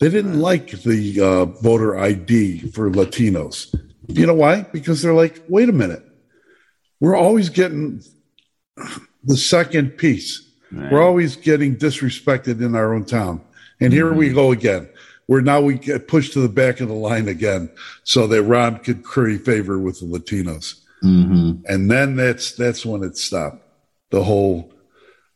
They 0.00 0.08
didn't 0.08 0.38
like 0.40 0.70
the 0.82 1.20
uh, 1.20 1.44
voter 1.60 1.98
ID 1.98 2.70
for 2.70 2.90
Latinos. 2.90 3.74
You 4.08 4.26
know 4.26 4.34
why? 4.34 4.62
Because 4.72 5.02
they're 5.02 5.12
like, 5.14 5.42
wait 5.48 5.68
a 5.68 5.72
minute. 5.72 6.02
We're 7.00 7.16
always 7.16 7.48
getting 7.50 8.02
the 9.24 9.36
second 9.36 9.90
piece. 9.98 10.46
We're 10.72 11.02
always 11.02 11.36
getting 11.36 11.76
disrespected 11.76 12.62
in 12.62 12.74
our 12.74 12.94
own 12.94 13.04
town. 13.04 13.42
And 13.80 13.92
here 13.92 14.12
we 14.12 14.30
go 14.30 14.52
again. 14.52 14.88
Where 15.30 15.40
now 15.40 15.60
we 15.60 15.74
get 15.78 16.08
pushed 16.08 16.32
to 16.32 16.40
the 16.40 16.48
back 16.48 16.80
of 16.80 16.88
the 16.88 16.94
line 16.94 17.28
again 17.28 17.70
so 18.02 18.26
that 18.26 18.42
Rahm 18.42 18.82
could 18.82 19.04
curry 19.04 19.38
favor 19.38 19.78
with 19.78 20.00
the 20.00 20.06
Latinos 20.06 20.80
and 21.02 21.88
then 21.90 22.16
that's 22.16 22.52
that's 22.56 22.84
when 22.84 23.04
it 23.04 23.16
stopped. 23.16 23.62
The 24.10 24.24
whole, 24.24 24.74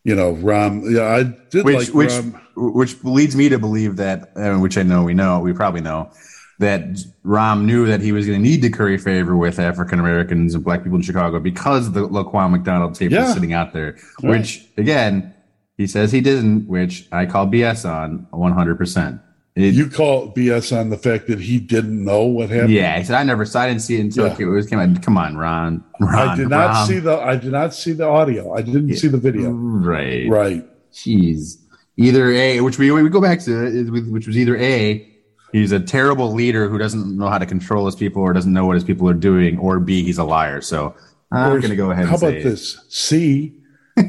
you 0.03 0.17
know, 0.17 0.35
Rahm. 0.35 0.93
Yeah, 0.93 1.05
I 1.05 1.23
did 1.51 1.65
Which, 1.65 1.77
like 1.77 1.95
which, 1.95 2.11
Rahm. 2.11 2.41
which 2.57 3.05
leads 3.05 3.37
me 3.37 3.49
to 3.51 3.59
believe 3.61 3.95
that, 3.97 4.33
uh, 4.37 4.57
which 4.59 4.77
I 4.77 4.83
know 4.83 5.05
we 5.05 5.15
know, 5.15 5.39
we 5.39 5.53
probably 5.53 5.81
know, 5.81 6.11
that 6.59 6.83
Rahm 7.25 7.65
knew 7.65 7.87
that 7.87 8.01
he 8.01 8.11
was 8.11 8.27
going 8.27 8.43
to 8.43 8.43
need 8.43 8.63
to 8.63 8.71
curry 8.71 8.99
favor 8.99 9.37
with 9.37 9.61
African 9.61 10.01
Americans 10.01 10.57
and 10.57 10.65
black 10.65 10.83
people 10.83 10.97
in 10.97 11.03
Chicago 11.03 11.39
because 11.39 11.93
the 11.93 12.09
Laquan 12.09 12.51
McDonald 12.51 12.97
tape 12.97 13.13
Yeah. 13.13 13.23
was 13.27 13.35
sitting 13.35 13.53
out 13.53 13.73
there. 13.73 13.97
Which, 14.23 14.67
again, 14.77 15.33
he 15.79 15.87
says 15.87 16.11
he 16.11 16.21
didn't, 16.21 16.67
which 16.67 17.07
I 17.13 17.27
call 17.27 17.47
BS 17.47 17.89
on 17.89 18.27
100%. 18.33 19.21
It, 19.57 19.75
You 19.75 19.89
call 19.89 20.33
BS 20.35 20.77
on 20.77 20.91
the 20.91 20.97
fact 20.99 21.29
that 21.29 21.39
he 21.41 21.61
didn't 21.61 22.05
know 22.05 22.25
what 22.25 22.51
happened. 22.51 22.71
yeah, 22.73 22.99
he 22.99 23.05
said 23.05 23.15
I 23.17 23.23
never 23.23 23.45
saw. 23.45 23.61
I 23.63 23.69
didn't 23.69 23.83
see 23.83 23.97
it 23.97 24.01
until 24.01 24.27
Yeah. 24.27 24.37
it 24.39 24.45
was 24.47 24.67
came 24.67 24.81
out. 24.81 25.01
Come 25.03 25.17
on, 25.17 25.35
Rahm. 25.37 25.83
Rahm 26.01 26.15
I 26.31 26.35
did 26.37 26.49
not 26.49 26.75
Rahm. 26.75 26.87
see 26.89 26.99
the. 26.99 27.17
I 27.21 27.37
did 27.37 27.53
not 27.53 27.73
see 27.73 27.93
the 27.93 28.07
audio. 28.07 28.53
I 28.55 28.63
didn't 28.63 28.95
see 28.97 29.07
the 29.09 29.19
video. 29.19 29.51
Right. 29.51 30.29
Right. 30.29 30.65
Jeez. 30.93 31.59
Either 31.97 32.33
A, 32.33 32.61
which 32.63 32.79
we, 32.79 32.91
we 32.91 33.09
go 33.09 33.21
back 33.21 33.39
to, 33.45 33.85
which 34.11 34.27
was 34.27 34.37
either 34.37 34.57
A, 34.57 35.09
he's 35.53 35.71
a 35.71 35.79
terrible 35.79 36.33
leader 36.33 36.69
who 36.69 36.77
doesn't 36.77 37.17
know 37.17 37.29
how 37.29 37.39
to 37.39 37.47
control 37.47 37.87
his 37.87 37.95
people 37.95 38.23
or 38.23 38.33
doesn't 38.33 38.53
know 38.53 38.67
what 38.67 38.75
his 38.75 38.83
people 38.83 39.09
are 39.09 39.15
doing, 39.15 39.57
or 39.59 39.79
B, 39.79 40.03
he's 40.03 40.19
a 40.19 40.25
liar. 40.25 40.61
So 40.61 40.97
I'm 41.31 41.51
going 41.61 41.71
to 41.71 41.77
go 41.77 41.93
ahead 41.93 42.07
How 42.09 42.17
say 42.17 42.27
about 42.27 42.39
it. 42.39 42.43
this? 42.43 42.85
C. 42.89 43.55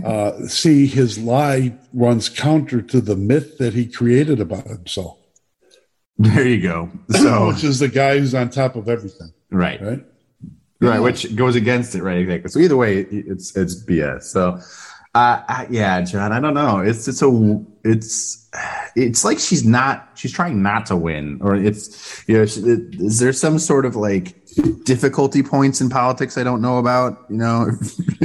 uh, 0.04 0.32
C. 0.48 0.88
His 0.88 1.20
lie 1.20 1.78
runs 1.94 2.30
counter 2.30 2.82
to 2.82 3.00
the 3.00 3.16
myth 3.16 3.60
that 3.60 3.76
he 3.76 3.86
created 3.86 4.40
about 4.40 4.66
himself, 4.66 5.20
There 6.18 6.48
you 6.48 6.62
go. 6.62 6.90
So, 7.12 7.48
which 7.48 7.64
is 7.64 7.80
the 7.80 7.88
guy 7.90 8.18
who's 8.20 8.34
on 8.36 8.50
top 8.50 8.76
of 8.76 8.88
everything. 8.90 9.34
right. 9.52 9.82
Right. 9.82 10.06
Right, 10.82 11.00
which 11.00 11.36
goes 11.36 11.56
against 11.56 11.96
it, 11.96 12.04
right? 12.04 12.18
Exactly. 12.20 12.50
So 12.52 12.60
either 12.60 12.76
way, 12.78 13.00
it's 13.10 13.56
it's 13.56 13.84
BS. 13.86 14.24
So, 14.24 14.60
uh, 15.16 15.42
I- 15.48 15.68
yeah, 15.72 16.02
John, 16.02 16.32
I 16.34 16.40
don't 16.40 16.54
know. 16.54 16.80
It's 16.80 17.08
it's 17.08 17.22
a 17.24 17.64
it's 17.84 18.50
it's 18.96 19.24
like 19.26 19.40
she's 19.40 19.66
not 19.66 20.10
she's 20.16 20.32
trying 20.34 20.62
not 20.62 20.86
to 20.88 20.96
win, 20.98 21.40
or 21.42 21.56
it's 21.56 22.24
you 22.28 22.38
know, 22.38 22.46
she- 22.46 22.60
is 22.62 23.20
there 23.20 23.32
some 23.34 23.58
sort 23.58 23.86
of 23.86 23.96
like 23.96 24.36
difficulty 24.84 25.42
points 25.42 25.80
in 25.82 25.90
politics 25.90 26.38
I 26.38 26.44
don't 26.44 26.62
know 26.62 26.78
about? 26.78 27.26
You 27.30 27.38
know, 27.38 27.72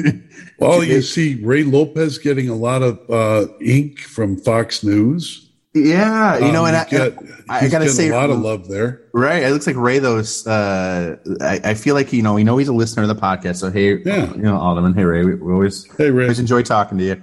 Well, 0.58 0.84
you 0.84 1.00
see 1.02 1.42
Ray 1.42 1.62
Lopez 1.62 2.18
getting 2.18 2.48
a 2.50 2.56
lot 2.56 2.82
of 2.82 2.98
uh, 3.08 3.46
ink 3.62 4.00
from 4.00 4.36
Fox 4.36 4.82
News. 4.84 5.49
Yeah, 5.74 6.38
you 6.38 6.52
know, 6.52 6.62
Um, 6.62 6.68
and 6.68 6.76
I, 6.76 6.84
get- 6.88 7.18
I 7.48 7.60
he's 7.60 7.70
gotta 7.70 7.88
say, 7.88 8.08
a 8.08 8.14
lot 8.14 8.30
of 8.30 8.40
love 8.40 8.68
there. 8.68 9.02
Right. 9.14 9.42
It 9.42 9.50
looks 9.50 9.66
like 9.66 9.76
Ray, 9.76 9.98
though. 10.00 10.18
Uh, 10.46 11.16
I, 11.40 11.60
I 11.64 11.74
feel 11.74 11.94
like 11.94 12.12
you 12.12 12.22
know, 12.22 12.34
we 12.34 12.44
know 12.44 12.56
he's 12.56 12.68
a 12.68 12.72
listener 12.72 13.02
of 13.02 13.08
the 13.08 13.14
podcast. 13.14 13.56
So 13.56 13.70
hey, 13.70 13.98
Yeah. 14.04 14.30
you 14.34 14.42
know, 14.42 14.56
Alderman. 14.56 14.94
Hey, 14.94 15.04
Ray. 15.04 15.24
We, 15.24 15.34
we 15.36 15.52
always 15.52 15.84
Hey, 15.96 16.10
Ray. 16.10 16.24
always 16.24 16.38
enjoy 16.40 16.62
talking 16.62 16.98
to 16.98 17.04
you. 17.04 17.22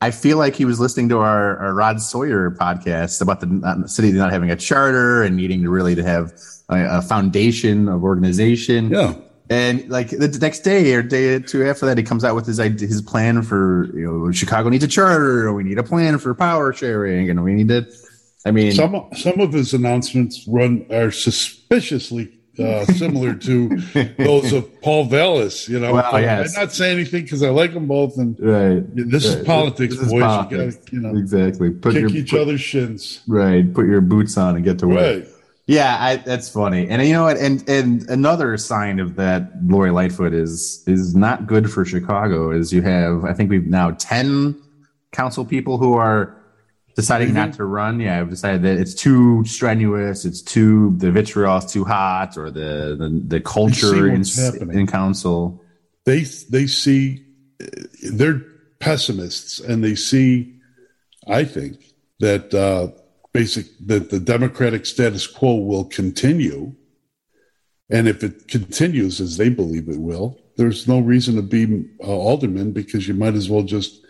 I 0.00 0.12
feel 0.12 0.38
like 0.38 0.54
he 0.54 0.64
was 0.64 0.78
listening 0.78 1.08
to 1.08 1.18
our, 1.18 1.56
our 1.58 1.74
Rod 1.74 2.00
Sawyer 2.00 2.52
podcast 2.52 3.20
about 3.20 3.40
the 3.40 3.46
not, 3.46 3.90
city 3.90 4.12
not 4.12 4.30
having 4.30 4.50
a 4.50 4.56
charter 4.56 5.24
and 5.24 5.36
needing 5.36 5.62
to 5.64 5.70
really 5.70 5.96
to 5.96 6.04
have 6.04 6.32
a, 6.68 6.98
a 6.98 7.02
foundation 7.02 7.88
of 7.88 8.04
organization. 8.04 8.90
Yeah. 8.90 9.14
And 9.50 9.88
like 9.88 10.10
the 10.10 10.28
next 10.40 10.60
day 10.60 10.92
or 10.94 11.02
day 11.02 11.34
or 11.34 11.40
two 11.40 11.64
after 11.66 11.86
that, 11.86 11.96
he 11.96 12.04
comes 12.04 12.22
out 12.24 12.34
with 12.34 12.46
his 12.46 12.58
his 12.58 13.00
plan 13.00 13.42
for 13.42 13.86
you 13.94 14.04
know 14.04 14.30
Chicago 14.32 14.68
needs 14.68 14.84
a 14.84 14.88
charter, 14.88 15.46
or 15.48 15.54
we 15.54 15.64
need 15.64 15.78
a 15.78 15.82
plan 15.82 16.18
for 16.18 16.34
power 16.34 16.72
sharing, 16.72 17.30
and 17.30 17.42
we 17.42 17.54
need 17.54 17.68
to. 17.68 17.86
I 18.44 18.50
mean, 18.50 18.72
Some 18.72 19.08
some 19.16 19.40
of 19.40 19.52
his 19.52 19.72
announcements 19.74 20.46
run 20.46 20.84
are 20.92 21.10
suspiciously 21.10 22.32
uh, 22.58 22.84
similar 22.86 23.34
to 23.34 23.68
those 24.18 24.52
of 24.52 24.80
Paul 24.82 25.04
Vallas. 25.06 25.68
You 25.68 25.80
know, 25.80 25.94
Well, 25.94 26.20
yes. 26.20 26.56
I'm 26.56 26.64
not 26.64 26.72
saying 26.72 26.98
anything 26.98 27.22
because 27.24 27.42
I 27.42 27.48
like 27.50 27.72
them 27.72 27.86
both, 27.86 28.16
and 28.18 28.38
right. 28.40 28.82
this 28.94 29.24
is 29.24 29.44
politics, 29.46 29.94
This 29.96 30.06
is 30.06 30.12
boys. 30.12 30.22
politics. 30.22 30.78
You 30.92 31.00
you 31.00 31.06
know, 31.08 31.18
exactly. 31.18 31.70
Put 31.70 31.94
kick 31.94 32.00
your 32.02 32.10
each 32.10 32.30
put- 32.32 32.40
other's 32.42 32.60
shins. 32.60 33.20
right. 33.26 33.72
Put 33.72 33.86
your 33.86 34.00
boots 34.02 34.36
on 34.36 34.56
and 34.56 34.64
get 34.64 34.78
to 34.80 34.88
work. 34.88 34.96
Right. 35.24 35.28
Yeah, 35.68 35.98
I, 36.00 36.16
that's 36.16 36.48
funny. 36.48 36.88
And 36.88 37.06
you 37.06 37.12
know 37.12 37.24
what? 37.24 37.36
And 37.36 37.68
and 37.68 38.08
another 38.08 38.56
sign 38.56 38.98
of 39.00 39.16
that 39.16 39.50
Lori 39.62 39.90
Lightfoot 39.90 40.32
is 40.32 40.82
is 40.86 41.14
not 41.14 41.46
good 41.46 41.70
for 41.70 41.84
Chicago. 41.84 42.50
Is 42.50 42.72
you 42.72 42.80
have 42.80 43.26
I 43.26 43.34
think 43.34 43.50
we've 43.50 43.66
now 43.66 43.90
ten 43.90 44.56
council 45.12 45.44
people 45.44 45.76
who 45.76 45.92
are 45.92 46.34
deciding 46.96 47.34
not 47.34 47.52
to 47.52 47.64
run. 47.64 48.00
Yeah, 48.00 48.18
I've 48.18 48.30
decided 48.30 48.62
that 48.62 48.78
it's 48.78 48.94
too 48.94 49.44
strenuous. 49.44 50.24
It's 50.24 50.40
too 50.40 50.94
the 50.96 51.12
vitriol 51.12 51.58
is 51.58 51.66
too 51.66 51.84
hot, 51.84 52.38
or 52.38 52.50
the 52.50 52.96
the, 52.98 53.22
the 53.26 53.40
culture 53.42 54.08
in, 54.08 54.24
happening. 54.24 54.78
in 54.78 54.86
council. 54.86 55.62
They 56.06 56.22
they 56.48 56.66
see 56.66 57.26
they're 58.10 58.40
pessimists, 58.78 59.60
and 59.60 59.84
they 59.84 59.96
see, 59.96 60.54
I 61.26 61.44
think 61.44 61.76
that 62.20 62.54
uh, 62.54 62.97
basic 63.32 63.66
that 63.86 64.10
the 64.10 64.20
democratic 64.20 64.86
status 64.86 65.26
quo 65.26 65.56
will 65.56 65.84
continue, 65.84 66.74
and 67.90 68.08
if 68.08 68.22
it 68.22 68.48
continues 68.48 69.20
as 69.20 69.36
they 69.36 69.48
believe 69.48 69.88
it 69.88 70.00
will, 70.00 70.38
there's 70.56 70.88
no 70.88 70.98
reason 70.98 71.36
to 71.36 71.42
be 71.42 71.88
uh, 72.02 72.06
alderman 72.06 72.72
because 72.72 73.06
you 73.06 73.14
might 73.14 73.34
as 73.34 73.48
well 73.48 73.62
just 73.62 74.04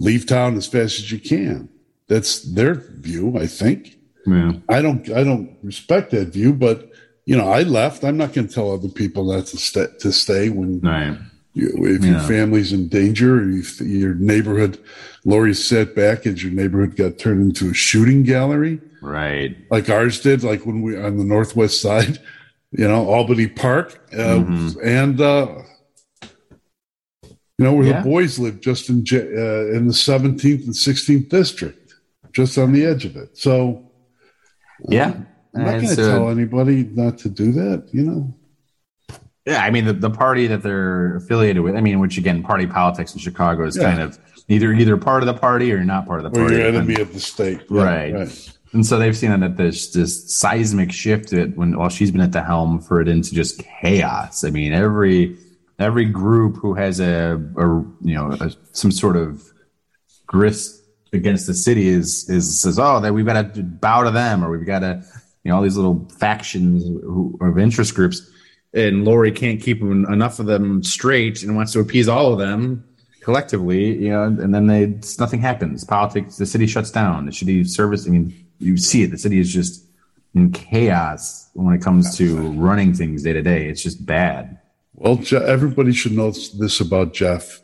leave 0.00 0.26
town 0.26 0.56
as 0.56 0.66
fast 0.66 0.98
as 0.98 1.12
you 1.12 1.18
can. 1.18 1.68
That's 2.08 2.42
their 2.42 2.74
view, 2.74 3.38
I 3.38 3.46
think. 3.46 3.98
Yeah. 4.26 4.52
I 4.68 4.82
don't 4.82 5.08
I 5.10 5.24
don't 5.24 5.56
respect 5.62 6.10
that 6.12 6.28
view, 6.28 6.52
but 6.52 6.90
you 7.24 7.36
know, 7.36 7.48
I 7.48 7.62
left. 7.62 8.04
I'm 8.04 8.16
not 8.16 8.32
going 8.32 8.48
to 8.48 8.54
tell 8.54 8.72
other 8.72 8.88
people 8.88 9.32
not 9.32 9.46
to 9.46 9.56
stay 9.56 9.86
to 10.00 10.12
stay 10.12 10.48
when 10.48 10.80
Right. 10.80 11.18
You, 11.54 11.70
if 11.86 12.04
your 12.04 12.20
family's 12.20 12.72
in 12.72 12.88
danger 12.88 13.42
if 13.50 13.80
your 13.80 14.14
neighborhood. 14.14 14.78
Lori 15.24 15.54
sat 15.54 15.94
back 15.94 16.26
as 16.26 16.42
your 16.42 16.52
neighborhood 16.52 16.96
got 16.96 17.16
turned 17.18 17.42
into 17.42 17.70
a 17.70 17.74
shooting 17.74 18.24
gallery, 18.24 18.80
Right. 19.00 19.56
like 19.70 19.88
ours 19.88 20.20
did, 20.20 20.42
like 20.42 20.66
when 20.66 20.82
we 20.82 20.96
on 21.00 21.16
the 21.16 21.24
northwest 21.24 21.80
side, 21.80 22.18
you 22.72 22.88
know, 22.88 23.06
Albany 23.08 23.46
Park, 23.46 24.00
uh, 24.18 24.44
and 24.82 25.20
uh, 25.20 25.46
you 27.58 27.64
know 27.64 27.74
where 27.74 27.86
Yeah. 27.86 28.02
the 28.02 28.08
boys 28.08 28.38
live, 28.38 28.60
just 28.60 28.88
in 28.88 29.04
uh, 29.12 29.76
in 29.76 29.86
the 29.86 29.92
17th 29.94 30.64
and 30.64 30.74
16th 30.74 31.28
district, 31.28 31.94
just 32.32 32.58
on 32.58 32.72
the 32.72 32.84
edge 32.84 33.04
of 33.04 33.14
it. 33.16 33.36
So 33.38 33.90
Yeah. 34.88 35.12
I'm 35.54 35.64
not 35.64 35.70
going 35.72 35.82
to 35.88 35.94
so- 35.94 36.08
tell 36.10 36.30
anybody 36.30 36.84
not 36.94 37.18
to 37.18 37.28
do 37.28 37.52
that. 37.52 37.88
You 37.92 38.02
know, 38.02 38.34
Yeah, 39.46 39.64
I 39.64 39.70
mean 39.70 39.86
the, 39.86 39.92
the 39.92 40.10
party 40.10 40.46
that 40.46 40.62
they're 40.62 41.16
affiliated 41.16 41.62
with. 41.62 41.74
I 41.74 41.80
mean, 41.80 41.98
which 41.98 42.16
again, 42.18 42.42
party 42.42 42.66
politics 42.66 43.12
in 43.12 43.18
Chicago 43.18 43.64
is 43.66 43.76
Yeah. 43.76 43.82
kind 43.84 44.00
of 44.00 44.18
either 44.48 44.72
either 44.72 44.96
part 44.96 45.22
of 45.22 45.26
the 45.26 45.34
party 45.34 45.72
or 45.72 45.82
not 45.84 46.06
part 46.06 46.24
of 46.24 46.32
the 46.32 46.38
party. 46.38 46.54
or 46.54 46.58
your 46.58 46.68
And- 46.68 46.76
enemy 46.76 47.00
of 47.00 47.12
the 47.12 47.20
state, 47.20 47.60
Yeah, 47.70 47.82
Right. 47.82 48.48
And 48.74 48.86
so 48.86 48.98
they've 48.98 49.16
seen 49.16 49.38
that 49.38 49.56
there's 49.58 49.92
this 49.92 50.32
seismic 50.32 50.92
shift 50.92 51.30
that 51.30 51.56
when 51.58 51.76
while 51.76 51.90
she's 51.90 52.10
been 52.10 52.22
at 52.22 52.32
the 52.32 52.42
helm 52.42 52.80
for 52.80 53.00
it 53.02 53.08
into 53.08 53.34
just 53.34 53.58
chaos. 53.58 54.44
I 54.44 54.50
mean, 54.50 54.72
every 54.72 55.36
every 55.78 56.04
group 56.06 56.56
who 56.56 56.74
has 56.74 57.00
a, 57.00 57.40
a 57.56 57.66
you 58.00 58.14
know 58.14 58.32
a, 58.40 58.50
some 58.72 58.92
sort 58.92 59.16
of 59.16 59.42
grist 60.26 60.80
against 61.12 61.46
the 61.46 61.54
city 61.54 61.88
is 61.88 62.28
is 62.30 62.60
says 62.60 62.78
oh 62.78 63.00
that 63.00 63.12
we've 63.12 63.26
got 63.26 63.54
to 63.54 63.62
bow 63.62 64.02
to 64.04 64.10
them 64.10 64.42
or 64.44 64.50
we've 64.50 64.66
got 64.66 64.78
to 64.78 65.02
you 65.44 65.50
know 65.50 65.56
all 65.56 65.62
these 65.62 65.76
little 65.76 66.08
factions 66.18 66.84
who, 66.84 67.36
of 67.42 67.58
interest 67.58 67.94
groups 67.94 68.26
and 68.74 69.04
Lori 69.04 69.32
can't 69.32 69.60
keep 69.60 69.82
enough 69.82 70.38
of 70.38 70.46
them 70.46 70.82
straight 70.82 71.42
and 71.42 71.54
wants 71.54 71.72
to 71.72 71.80
appease 71.80 72.08
all 72.08 72.32
of 72.32 72.38
them 72.38 72.84
collectively, 73.22 73.96
you 73.98 74.10
know, 74.10 74.24
and 74.24 74.54
then 74.54 74.66
they 74.66 74.98
nothing 75.18 75.40
happens. 75.40 75.84
Politics, 75.84 76.36
the 76.36 76.46
city 76.46 76.66
shuts 76.66 76.90
down. 76.90 77.26
The 77.26 77.32
city 77.32 77.64
service, 77.64 78.06
I 78.06 78.10
mean, 78.10 78.46
you 78.58 78.76
see 78.76 79.02
it. 79.02 79.10
The 79.10 79.18
city 79.18 79.38
is 79.38 79.52
just 79.52 79.84
in 80.34 80.50
chaos 80.52 81.48
when 81.54 81.74
it 81.74 81.82
comes 81.82 82.16
to 82.16 82.36
running 82.52 82.94
things 82.94 83.22
day 83.22 83.32
to 83.32 83.42
day. 83.42 83.68
It's 83.68 83.82
just 83.82 84.04
bad. 84.04 84.58
Well, 84.94 85.20
everybody 85.32 85.92
should 85.92 86.12
know 86.12 86.30
this 86.30 86.80
about 86.80 87.12
Jeff. 87.12 87.60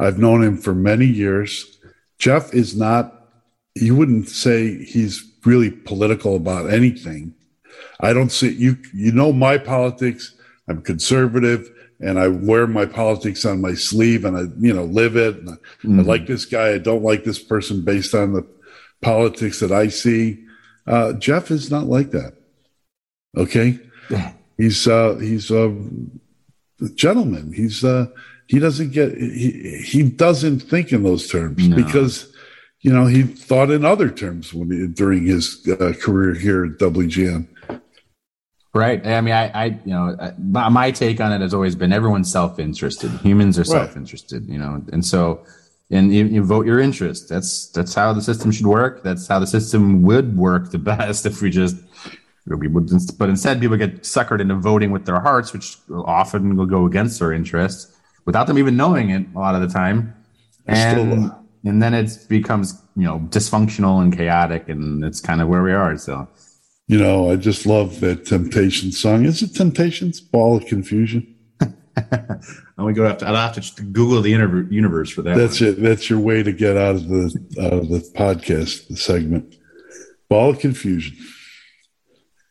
I've 0.00 0.18
known 0.18 0.42
him 0.42 0.56
for 0.56 0.74
many 0.74 1.06
years. 1.06 1.78
Jeff 2.18 2.54
is 2.54 2.76
not, 2.76 3.28
you 3.74 3.96
wouldn't 3.96 4.28
say 4.28 4.84
he's 4.84 5.24
really 5.44 5.70
political 5.70 6.36
about 6.36 6.70
anything. 6.70 7.34
I 8.00 8.12
don't 8.12 8.30
see 8.30 8.52
you, 8.52 8.76
you 8.94 9.12
know, 9.12 9.32
my 9.32 9.58
politics. 9.58 10.34
I'm 10.68 10.82
conservative 10.82 11.68
and 12.00 12.18
I 12.18 12.28
wear 12.28 12.66
my 12.66 12.86
politics 12.86 13.44
on 13.44 13.60
my 13.60 13.74
sleeve 13.74 14.24
and 14.24 14.36
I, 14.36 14.42
you 14.58 14.72
know, 14.72 14.84
live 14.84 15.16
it. 15.16 15.36
And 15.36 15.50
I, 15.50 16.00
I 16.00 16.04
like 16.04 16.26
this 16.26 16.44
guy. 16.44 16.74
I 16.74 16.78
don't 16.78 17.02
like 17.02 17.24
this 17.24 17.42
person 17.42 17.84
based 17.84 18.14
on 18.14 18.32
the 18.32 18.46
politics 19.02 19.60
that 19.60 19.72
I 19.72 19.88
see. 19.88 20.44
Uh, 20.86 21.14
Jeff 21.14 21.50
is 21.50 21.70
not 21.70 21.86
like 21.86 22.10
that. 22.12 22.34
Okay. 23.36 23.78
He's, 24.56 24.88
uh, 24.88 25.16
he's, 25.20 25.52
uh, 25.52 25.72
gentleman. 26.94 27.52
He's 27.52 27.84
uh 27.84 28.06
he 28.46 28.58
doesn't 28.58 28.92
get 28.92 29.16
he 29.16 29.82
he 29.84 30.02
doesn't 30.02 30.60
think 30.60 30.92
in 30.92 31.02
those 31.02 31.28
terms 31.28 31.68
because 31.68 32.32
you 32.80 32.92
know 32.92 33.06
he 33.06 33.22
thought 33.22 33.70
in 33.70 33.84
other 33.84 34.10
terms 34.10 34.54
when 34.54 34.70
he, 34.70 34.86
during 34.86 35.26
his 35.26 35.66
uh, 35.68 35.92
career 36.00 36.34
here 36.34 36.64
at 36.64 36.78
WGN. 36.78 37.48
Right. 38.74 39.04
I 39.06 39.20
mean, 39.20 39.34
I, 39.34 39.48
I 39.48 39.64
you 39.66 39.92
know, 39.92 40.34
my, 40.38 40.68
my 40.68 40.90
take 40.90 41.20
on 41.20 41.32
it 41.32 41.40
has 41.40 41.54
always 41.54 41.74
been 41.74 41.92
everyone's 41.92 42.30
self 42.30 42.58
interested. 42.58 43.10
Humans 43.22 43.58
are 43.58 43.64
self 43.64 43.96
interested, 43.96 44.46
you 44.48 44.58
know, 44.58 44.82
and 44.92 45.04
so, 45.04 45.44
and 45.90 46.12
you, 46.14 46.26
you 46.26 46.44
vote 46.44 46.66
your 46.66 46.78
interest. 46.78 47.28
That's 47.28 47.68
that's 47.68 47.94
how 47.94 48.12
the 48.12 48.20
system 48.20 48.52
should 48.52 48.66
work. 48.66 49.02
That's 49.02 49.26
how 49.26 49.38
the 49.38 49.46
system 49.46 50.02
would 50.02 50.36
work 50.36 50.70
the 50.70 50.78
best 50.92 51.26
if 51.26 51.40
we 51.42 51.50
just. 51.50 51.76
We 52.46 52.66
would, 52.66 52.90
but 53.18 53.28
instead, 53.28 53.60
people 53.60 53.76
get 53.76 54.04
suckered 54.04 54.40
into 54.40 54.54
voting 54.54 54.90
with 54.90 55.04
their 55.04 55.20
hearts, 55.20 55.52
which 55.52 55.76
often 55.90 56.56
will 56.56 56.64
go 56.64 56.86
against 56.86 57.18
their 57.18 57.30
interests 57.30 57.94
without 58.24 58.46
them 58.46 58.58
even 58.58 58.74
knowing 58.74 59.10
it 59.10 59.26
a 59.34 59.38
lot 59.38 59.54
of 59.54 59.60
the 59.60 59.68
time. 59.68 60.14
And 60.66 61.30
and 61.64 61.82
then 61.82 61.94
it 61.94 62.10
becomes 62.28 62.80
you 62.96 63.04
know 63.04 63.18
dysfunctional 63.28 64.00
and 64.02 64.16
chaotic, 64.16 64.68
and 64.68 65.04
it's 65.04 65.20
kind 65.20 65.40
of 65.40 65.48
where 65.48 65.62
we 65.62 65.72
are. 65.72 65.96
So 65.96 66.28
You 66.88 66.98
know, 66.98 67.30
I 67.30 67.36
just 67.36 67.66
love 67.66 68.00
that 68.00 68.24
Temptation 68.24 68.92
song. 68.92 69.26
Is 69.26 69.42
it 69.42 69.54
Temptations? 69.54 70.22
Ball 70.22 70.56
of 70.56 70.66
Confusion. 70.66 71.36
and 71.60 72.86
we 72.86 72.94
go 72.94 73.04
have 73.04 73.18
to. 73.18 73.26
I'll 73.26 73.36
have 73.36 73.74
to 73.74 73.82
Google 73.82 74.22
the 74.22 74.30
universe 74.30 75.10
for 75.10 75.20
that. 75.22 75.36
That's 75.36 75.60
it. 75.60 75.82
That's 75.82 76.08
your 76.08 76.20
way 76.20 76.42
to 76.42 76.52
get 76.52 76.78
out 76.78 76.96
of 76.96 77.08
the 77.08 77.26
out 77.60 77.72
of 77.74 77.88
the 77.90 77.98
podcast 78.16 78.88
the 78.88 78.96
segment. 78.96 79.54
Ball 80.30 80.50
of 80.50 80.60
confusion. 80.60 81.16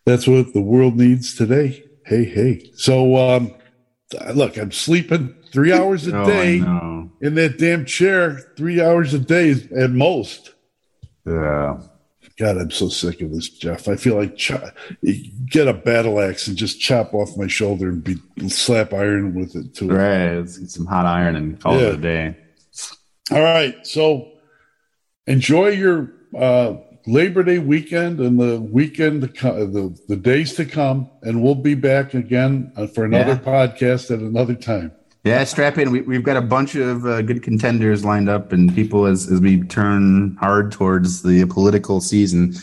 That's 0.05 0.27
what 0.27 0.53
the 0.53 0.61
world 0.61 0.97
needs 0.97 1.35
today. 1.35 1.83
Hey, 2.05 2.23
hey. 2.23 2.71
So, 2.75 3.17
um, 3.17 3.53
look, 4.33 4.57
I'm 4.57 4.71
sleeping 4.71 5.35
three 5.51 5.73
hours 5.73 6.07
a 6.07 6.17
Oh, 6.21 6.25
day 6.25 6.57
in 6.57 7.35
that 7.35 7.57
damn 7.57 7.85
chair. 7.85 8.39
Three 8.55 8.81
hours 8.81 9.13
a 9.13 9.19
day 9.19 9.51
at 9.77 9.91
most. 9.91 10.53
Yeah. 11.25 11.81
God, 12.37 12.57
I'm 12.57 12.69
so 12.69 12.87
sick 12.87 13.21
of 13.21 13.31
this, 13.33 13.49
Jeff. 13.49 13.87
I 13.87 13.95
feel 13.95 14.15
like 14.15 14.37
cho- 14.37 14.69
get 15.47 15.67
a 15.67 15.73
battle 15.73 16.19
axe 16.21 16.47
and 16.47 16.55
just 16.55 16.79
chop 16.79 17.13
off 17.15 17.35
my 17.35 17.47
shoulder 17.47 17.89
and 17.89 18.03
be 18.03 18.17
slap 18.47 18.93
iron 18.93 19.33
with 19.33 19.55
it 19.55 19.73
too. 19.73 19.87
Right. 19.89 20.35
Let's 20.35 20.57
get 20.57 20.69
some 20.69 20.85
hot 20.85 21.05
iron 21.07 21.35
and 21.35 21.59
call 21.59 21.79
Yeah. 21.79 21.87
it 21.87 21.93
a 21.95 21.97
day. 21.97 22.37
All 23.31 23.41
right. 23.41 23.75
So 23.87 24.31
enjoy 25.25 25.69
your 25.69 26.11
uh, 26.37 26.75
Labor 27.07 27.41
Day 27.41 27.57
weekend 27.57 28.19
and 28.19 28.39
the 28.39 28.59
weekend, 28.61 29.23
the, 29.23 29.97
the 30.07 30.15
days 30.15 30.53
to 30.55 30.65
come. 30.65 31.09
And 31.23 31.41
we'll 31.41 31.55
be 31.55 31.73
back 31.73 32.13
again 32.13 32.71
uh, 32.75 32.85
for 32.85 33.03
another 33.05 33.31
Yeah. 33.31 33.65
podcast 33.67 34.11
at 34.11 34.19
another 34.19 34.53
time. 34.55 34.91
Yeah, 35.23 35.43
strap 35.43 35.77
in. 35.77 35.91
We, 35.91 36.01
we've 36.01 36.23
got 36.23 36.37
a 36.37 36.41
bunch 36.41 36.75
of 36.75 37.05
uh, 37.05 37.21
good 37.21 37.43
contenders 37.43 38.05
lined 38.05 38.29
up, 38.29 38.53
and 38.53 38.73
people 38.73 39.05
as 39.05 39.29
as 39.31 39.41
we 39.41 39.61
turn 39.63 40.37
hard 40.39 40.71
towards 40.71 41.23
the 41.23 41.45
political 41.45 41.99
season. 42.01 42.53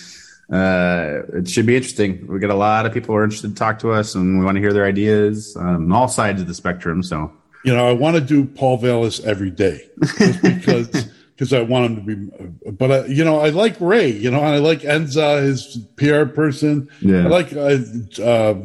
Uh, 0.52 1.22
it 1.34 1.48
should 1.48 1.66
be 1.66 1.76
interesting. 1.76 2.26
We 2.26 2.38
got 2.38 2.50
a 2.50 2.54
lot 2.54 2.86
of 2.86 2.92
people 2.92 3.14
who 3.14 3.18
are 3.18 3.24
interested 3.24 3.48
to 3.48 3.54
talk 3.54 3.78
to 3.80 3.92
us, 3.92 4.14
and 4.14 4.38
we 4.38 4.44
want 4.44 4.56
to 4.56 4.60
hear 4.60 4.72
their 4.72 4.86
ideas 4.86 5.56
on 5.56 5.90
all 5.92 6.08
sides 6.08 6.40
of 6.40 6.46
the 6.46 6.54
spectrum. 6.54 7.02
So, 7.02 7.32
You 7.64 7.74
know, 7.74 7.88
I 7.88 7.92
want 7.92 8.16
to 8.16 8.20
do 8.20 8.44
Paul 8.44 8.76
Vallas 8.78 9.20
every 9.24 9.50
day 9.50 9.88
just 10.18 10.42
because 10.42 10.88
because 11.34 11.52
I 11.52 11.62
want 11.62 11.86
him 11.86 11.96
to 11.96 12.16
be. 12.16 12.70
But 12.70 12.92
I, 12.92 13.06
you 13.06 13.24
know, 13.24 13.40
I 13.40 13.50
like 13.50 13.76
Ray. 13.80 14.10
You 14.10 14.30
know, 14.30 14.40
I 14.40 14.58
like 14.58 14.80
Enza, 14.80 15.42
his 15.42 15.78
PR 15.96 16.26
person. 16.32 16.88
Yeah. 17.00 17.24
I 17.24 17.28
like 17.28 17.52
uh, 17.52 17.78
uh, 18.22 18.64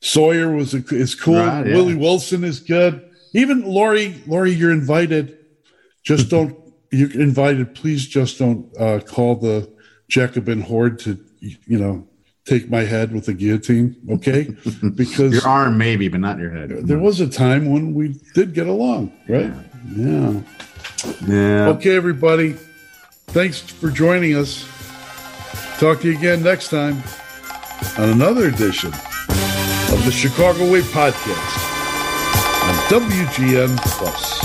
Sawyer 0.00 0.54
was 0.54 0.74
a, 0.74 0.84
is 0.90 1.14
cool. 1.14 1.36
Right, 1.36 1.66
yeah. 1.66 1.74
Willie 1.74 1.94
Wilson 1.94 2.44
is 2.44 2.60
good. 2.60 3.10
Even 3.34 3.62
Lori, 3.64 4.14
Lori, 4.26 4.52
you're 4.52 4.72
invited. 4.72 5.36
Just 6.02 6.30
don't. 6.30 6.56
You're 6.90 7.12
invited. 7.20 7.74
Please, 7.74 8.06
just 8.06 8.38
don't 8.38 8.72
uh, 8.78 9.00
call 9.00 9.34
the 9.34 9.70
Jacobin 10.08 10.60
horde 10.62 11.00
to 11.00 11.18
you 11.40 11.78
know 11.78 12.06
take 12.44 12.70
my 12.70 12.84
head 12.84 13.12
with 13.12 13.26
a 13.28 13.34
guillotine. 13.34 13.96
Okay, 14.08 14.54
because 14.94 15.32
your 15.32 15.48
arm 15.48 15.76
maybe, 15.76 16.08
but 16.08 16.20
not 16.20 16.38
your 16.38 16.50
head. 16.50 16.70
there 16.86 16.98
was 16.98 17.20
a 17.20 17.28
time 17.28 17.70
when 17.70 17.92
we 17.92 18.20
did 18.34 18.54
get 18.54 18.68
along, 18.68 19.12
right? 19.28 19.52
Yeah. 19.96 20.40
Yeah. 21.26 21.68
Okay, 21.70 21.96
everybody. 21.96 22.52
Thanks 23.28 23.58
for 23.60 23.90
joining 23.90 24.36
us. 24.36 24.64
Talk 25.78 26.02
to 26.02 26.10
you 26.10 26.16
again 26.16 26.42
next 26.42 26.68
time 26.70 27.02
on 27.98 28.10
another 28.10 28.46
edition 28.46 28.92
of 28.92 30.04
the 30.04 30.12
Chicago 30.12 30.70
Way 30.70 30.82
Podcast 30.82 31.63
WGN 32.90 33.74
Plus. 33.96 34.44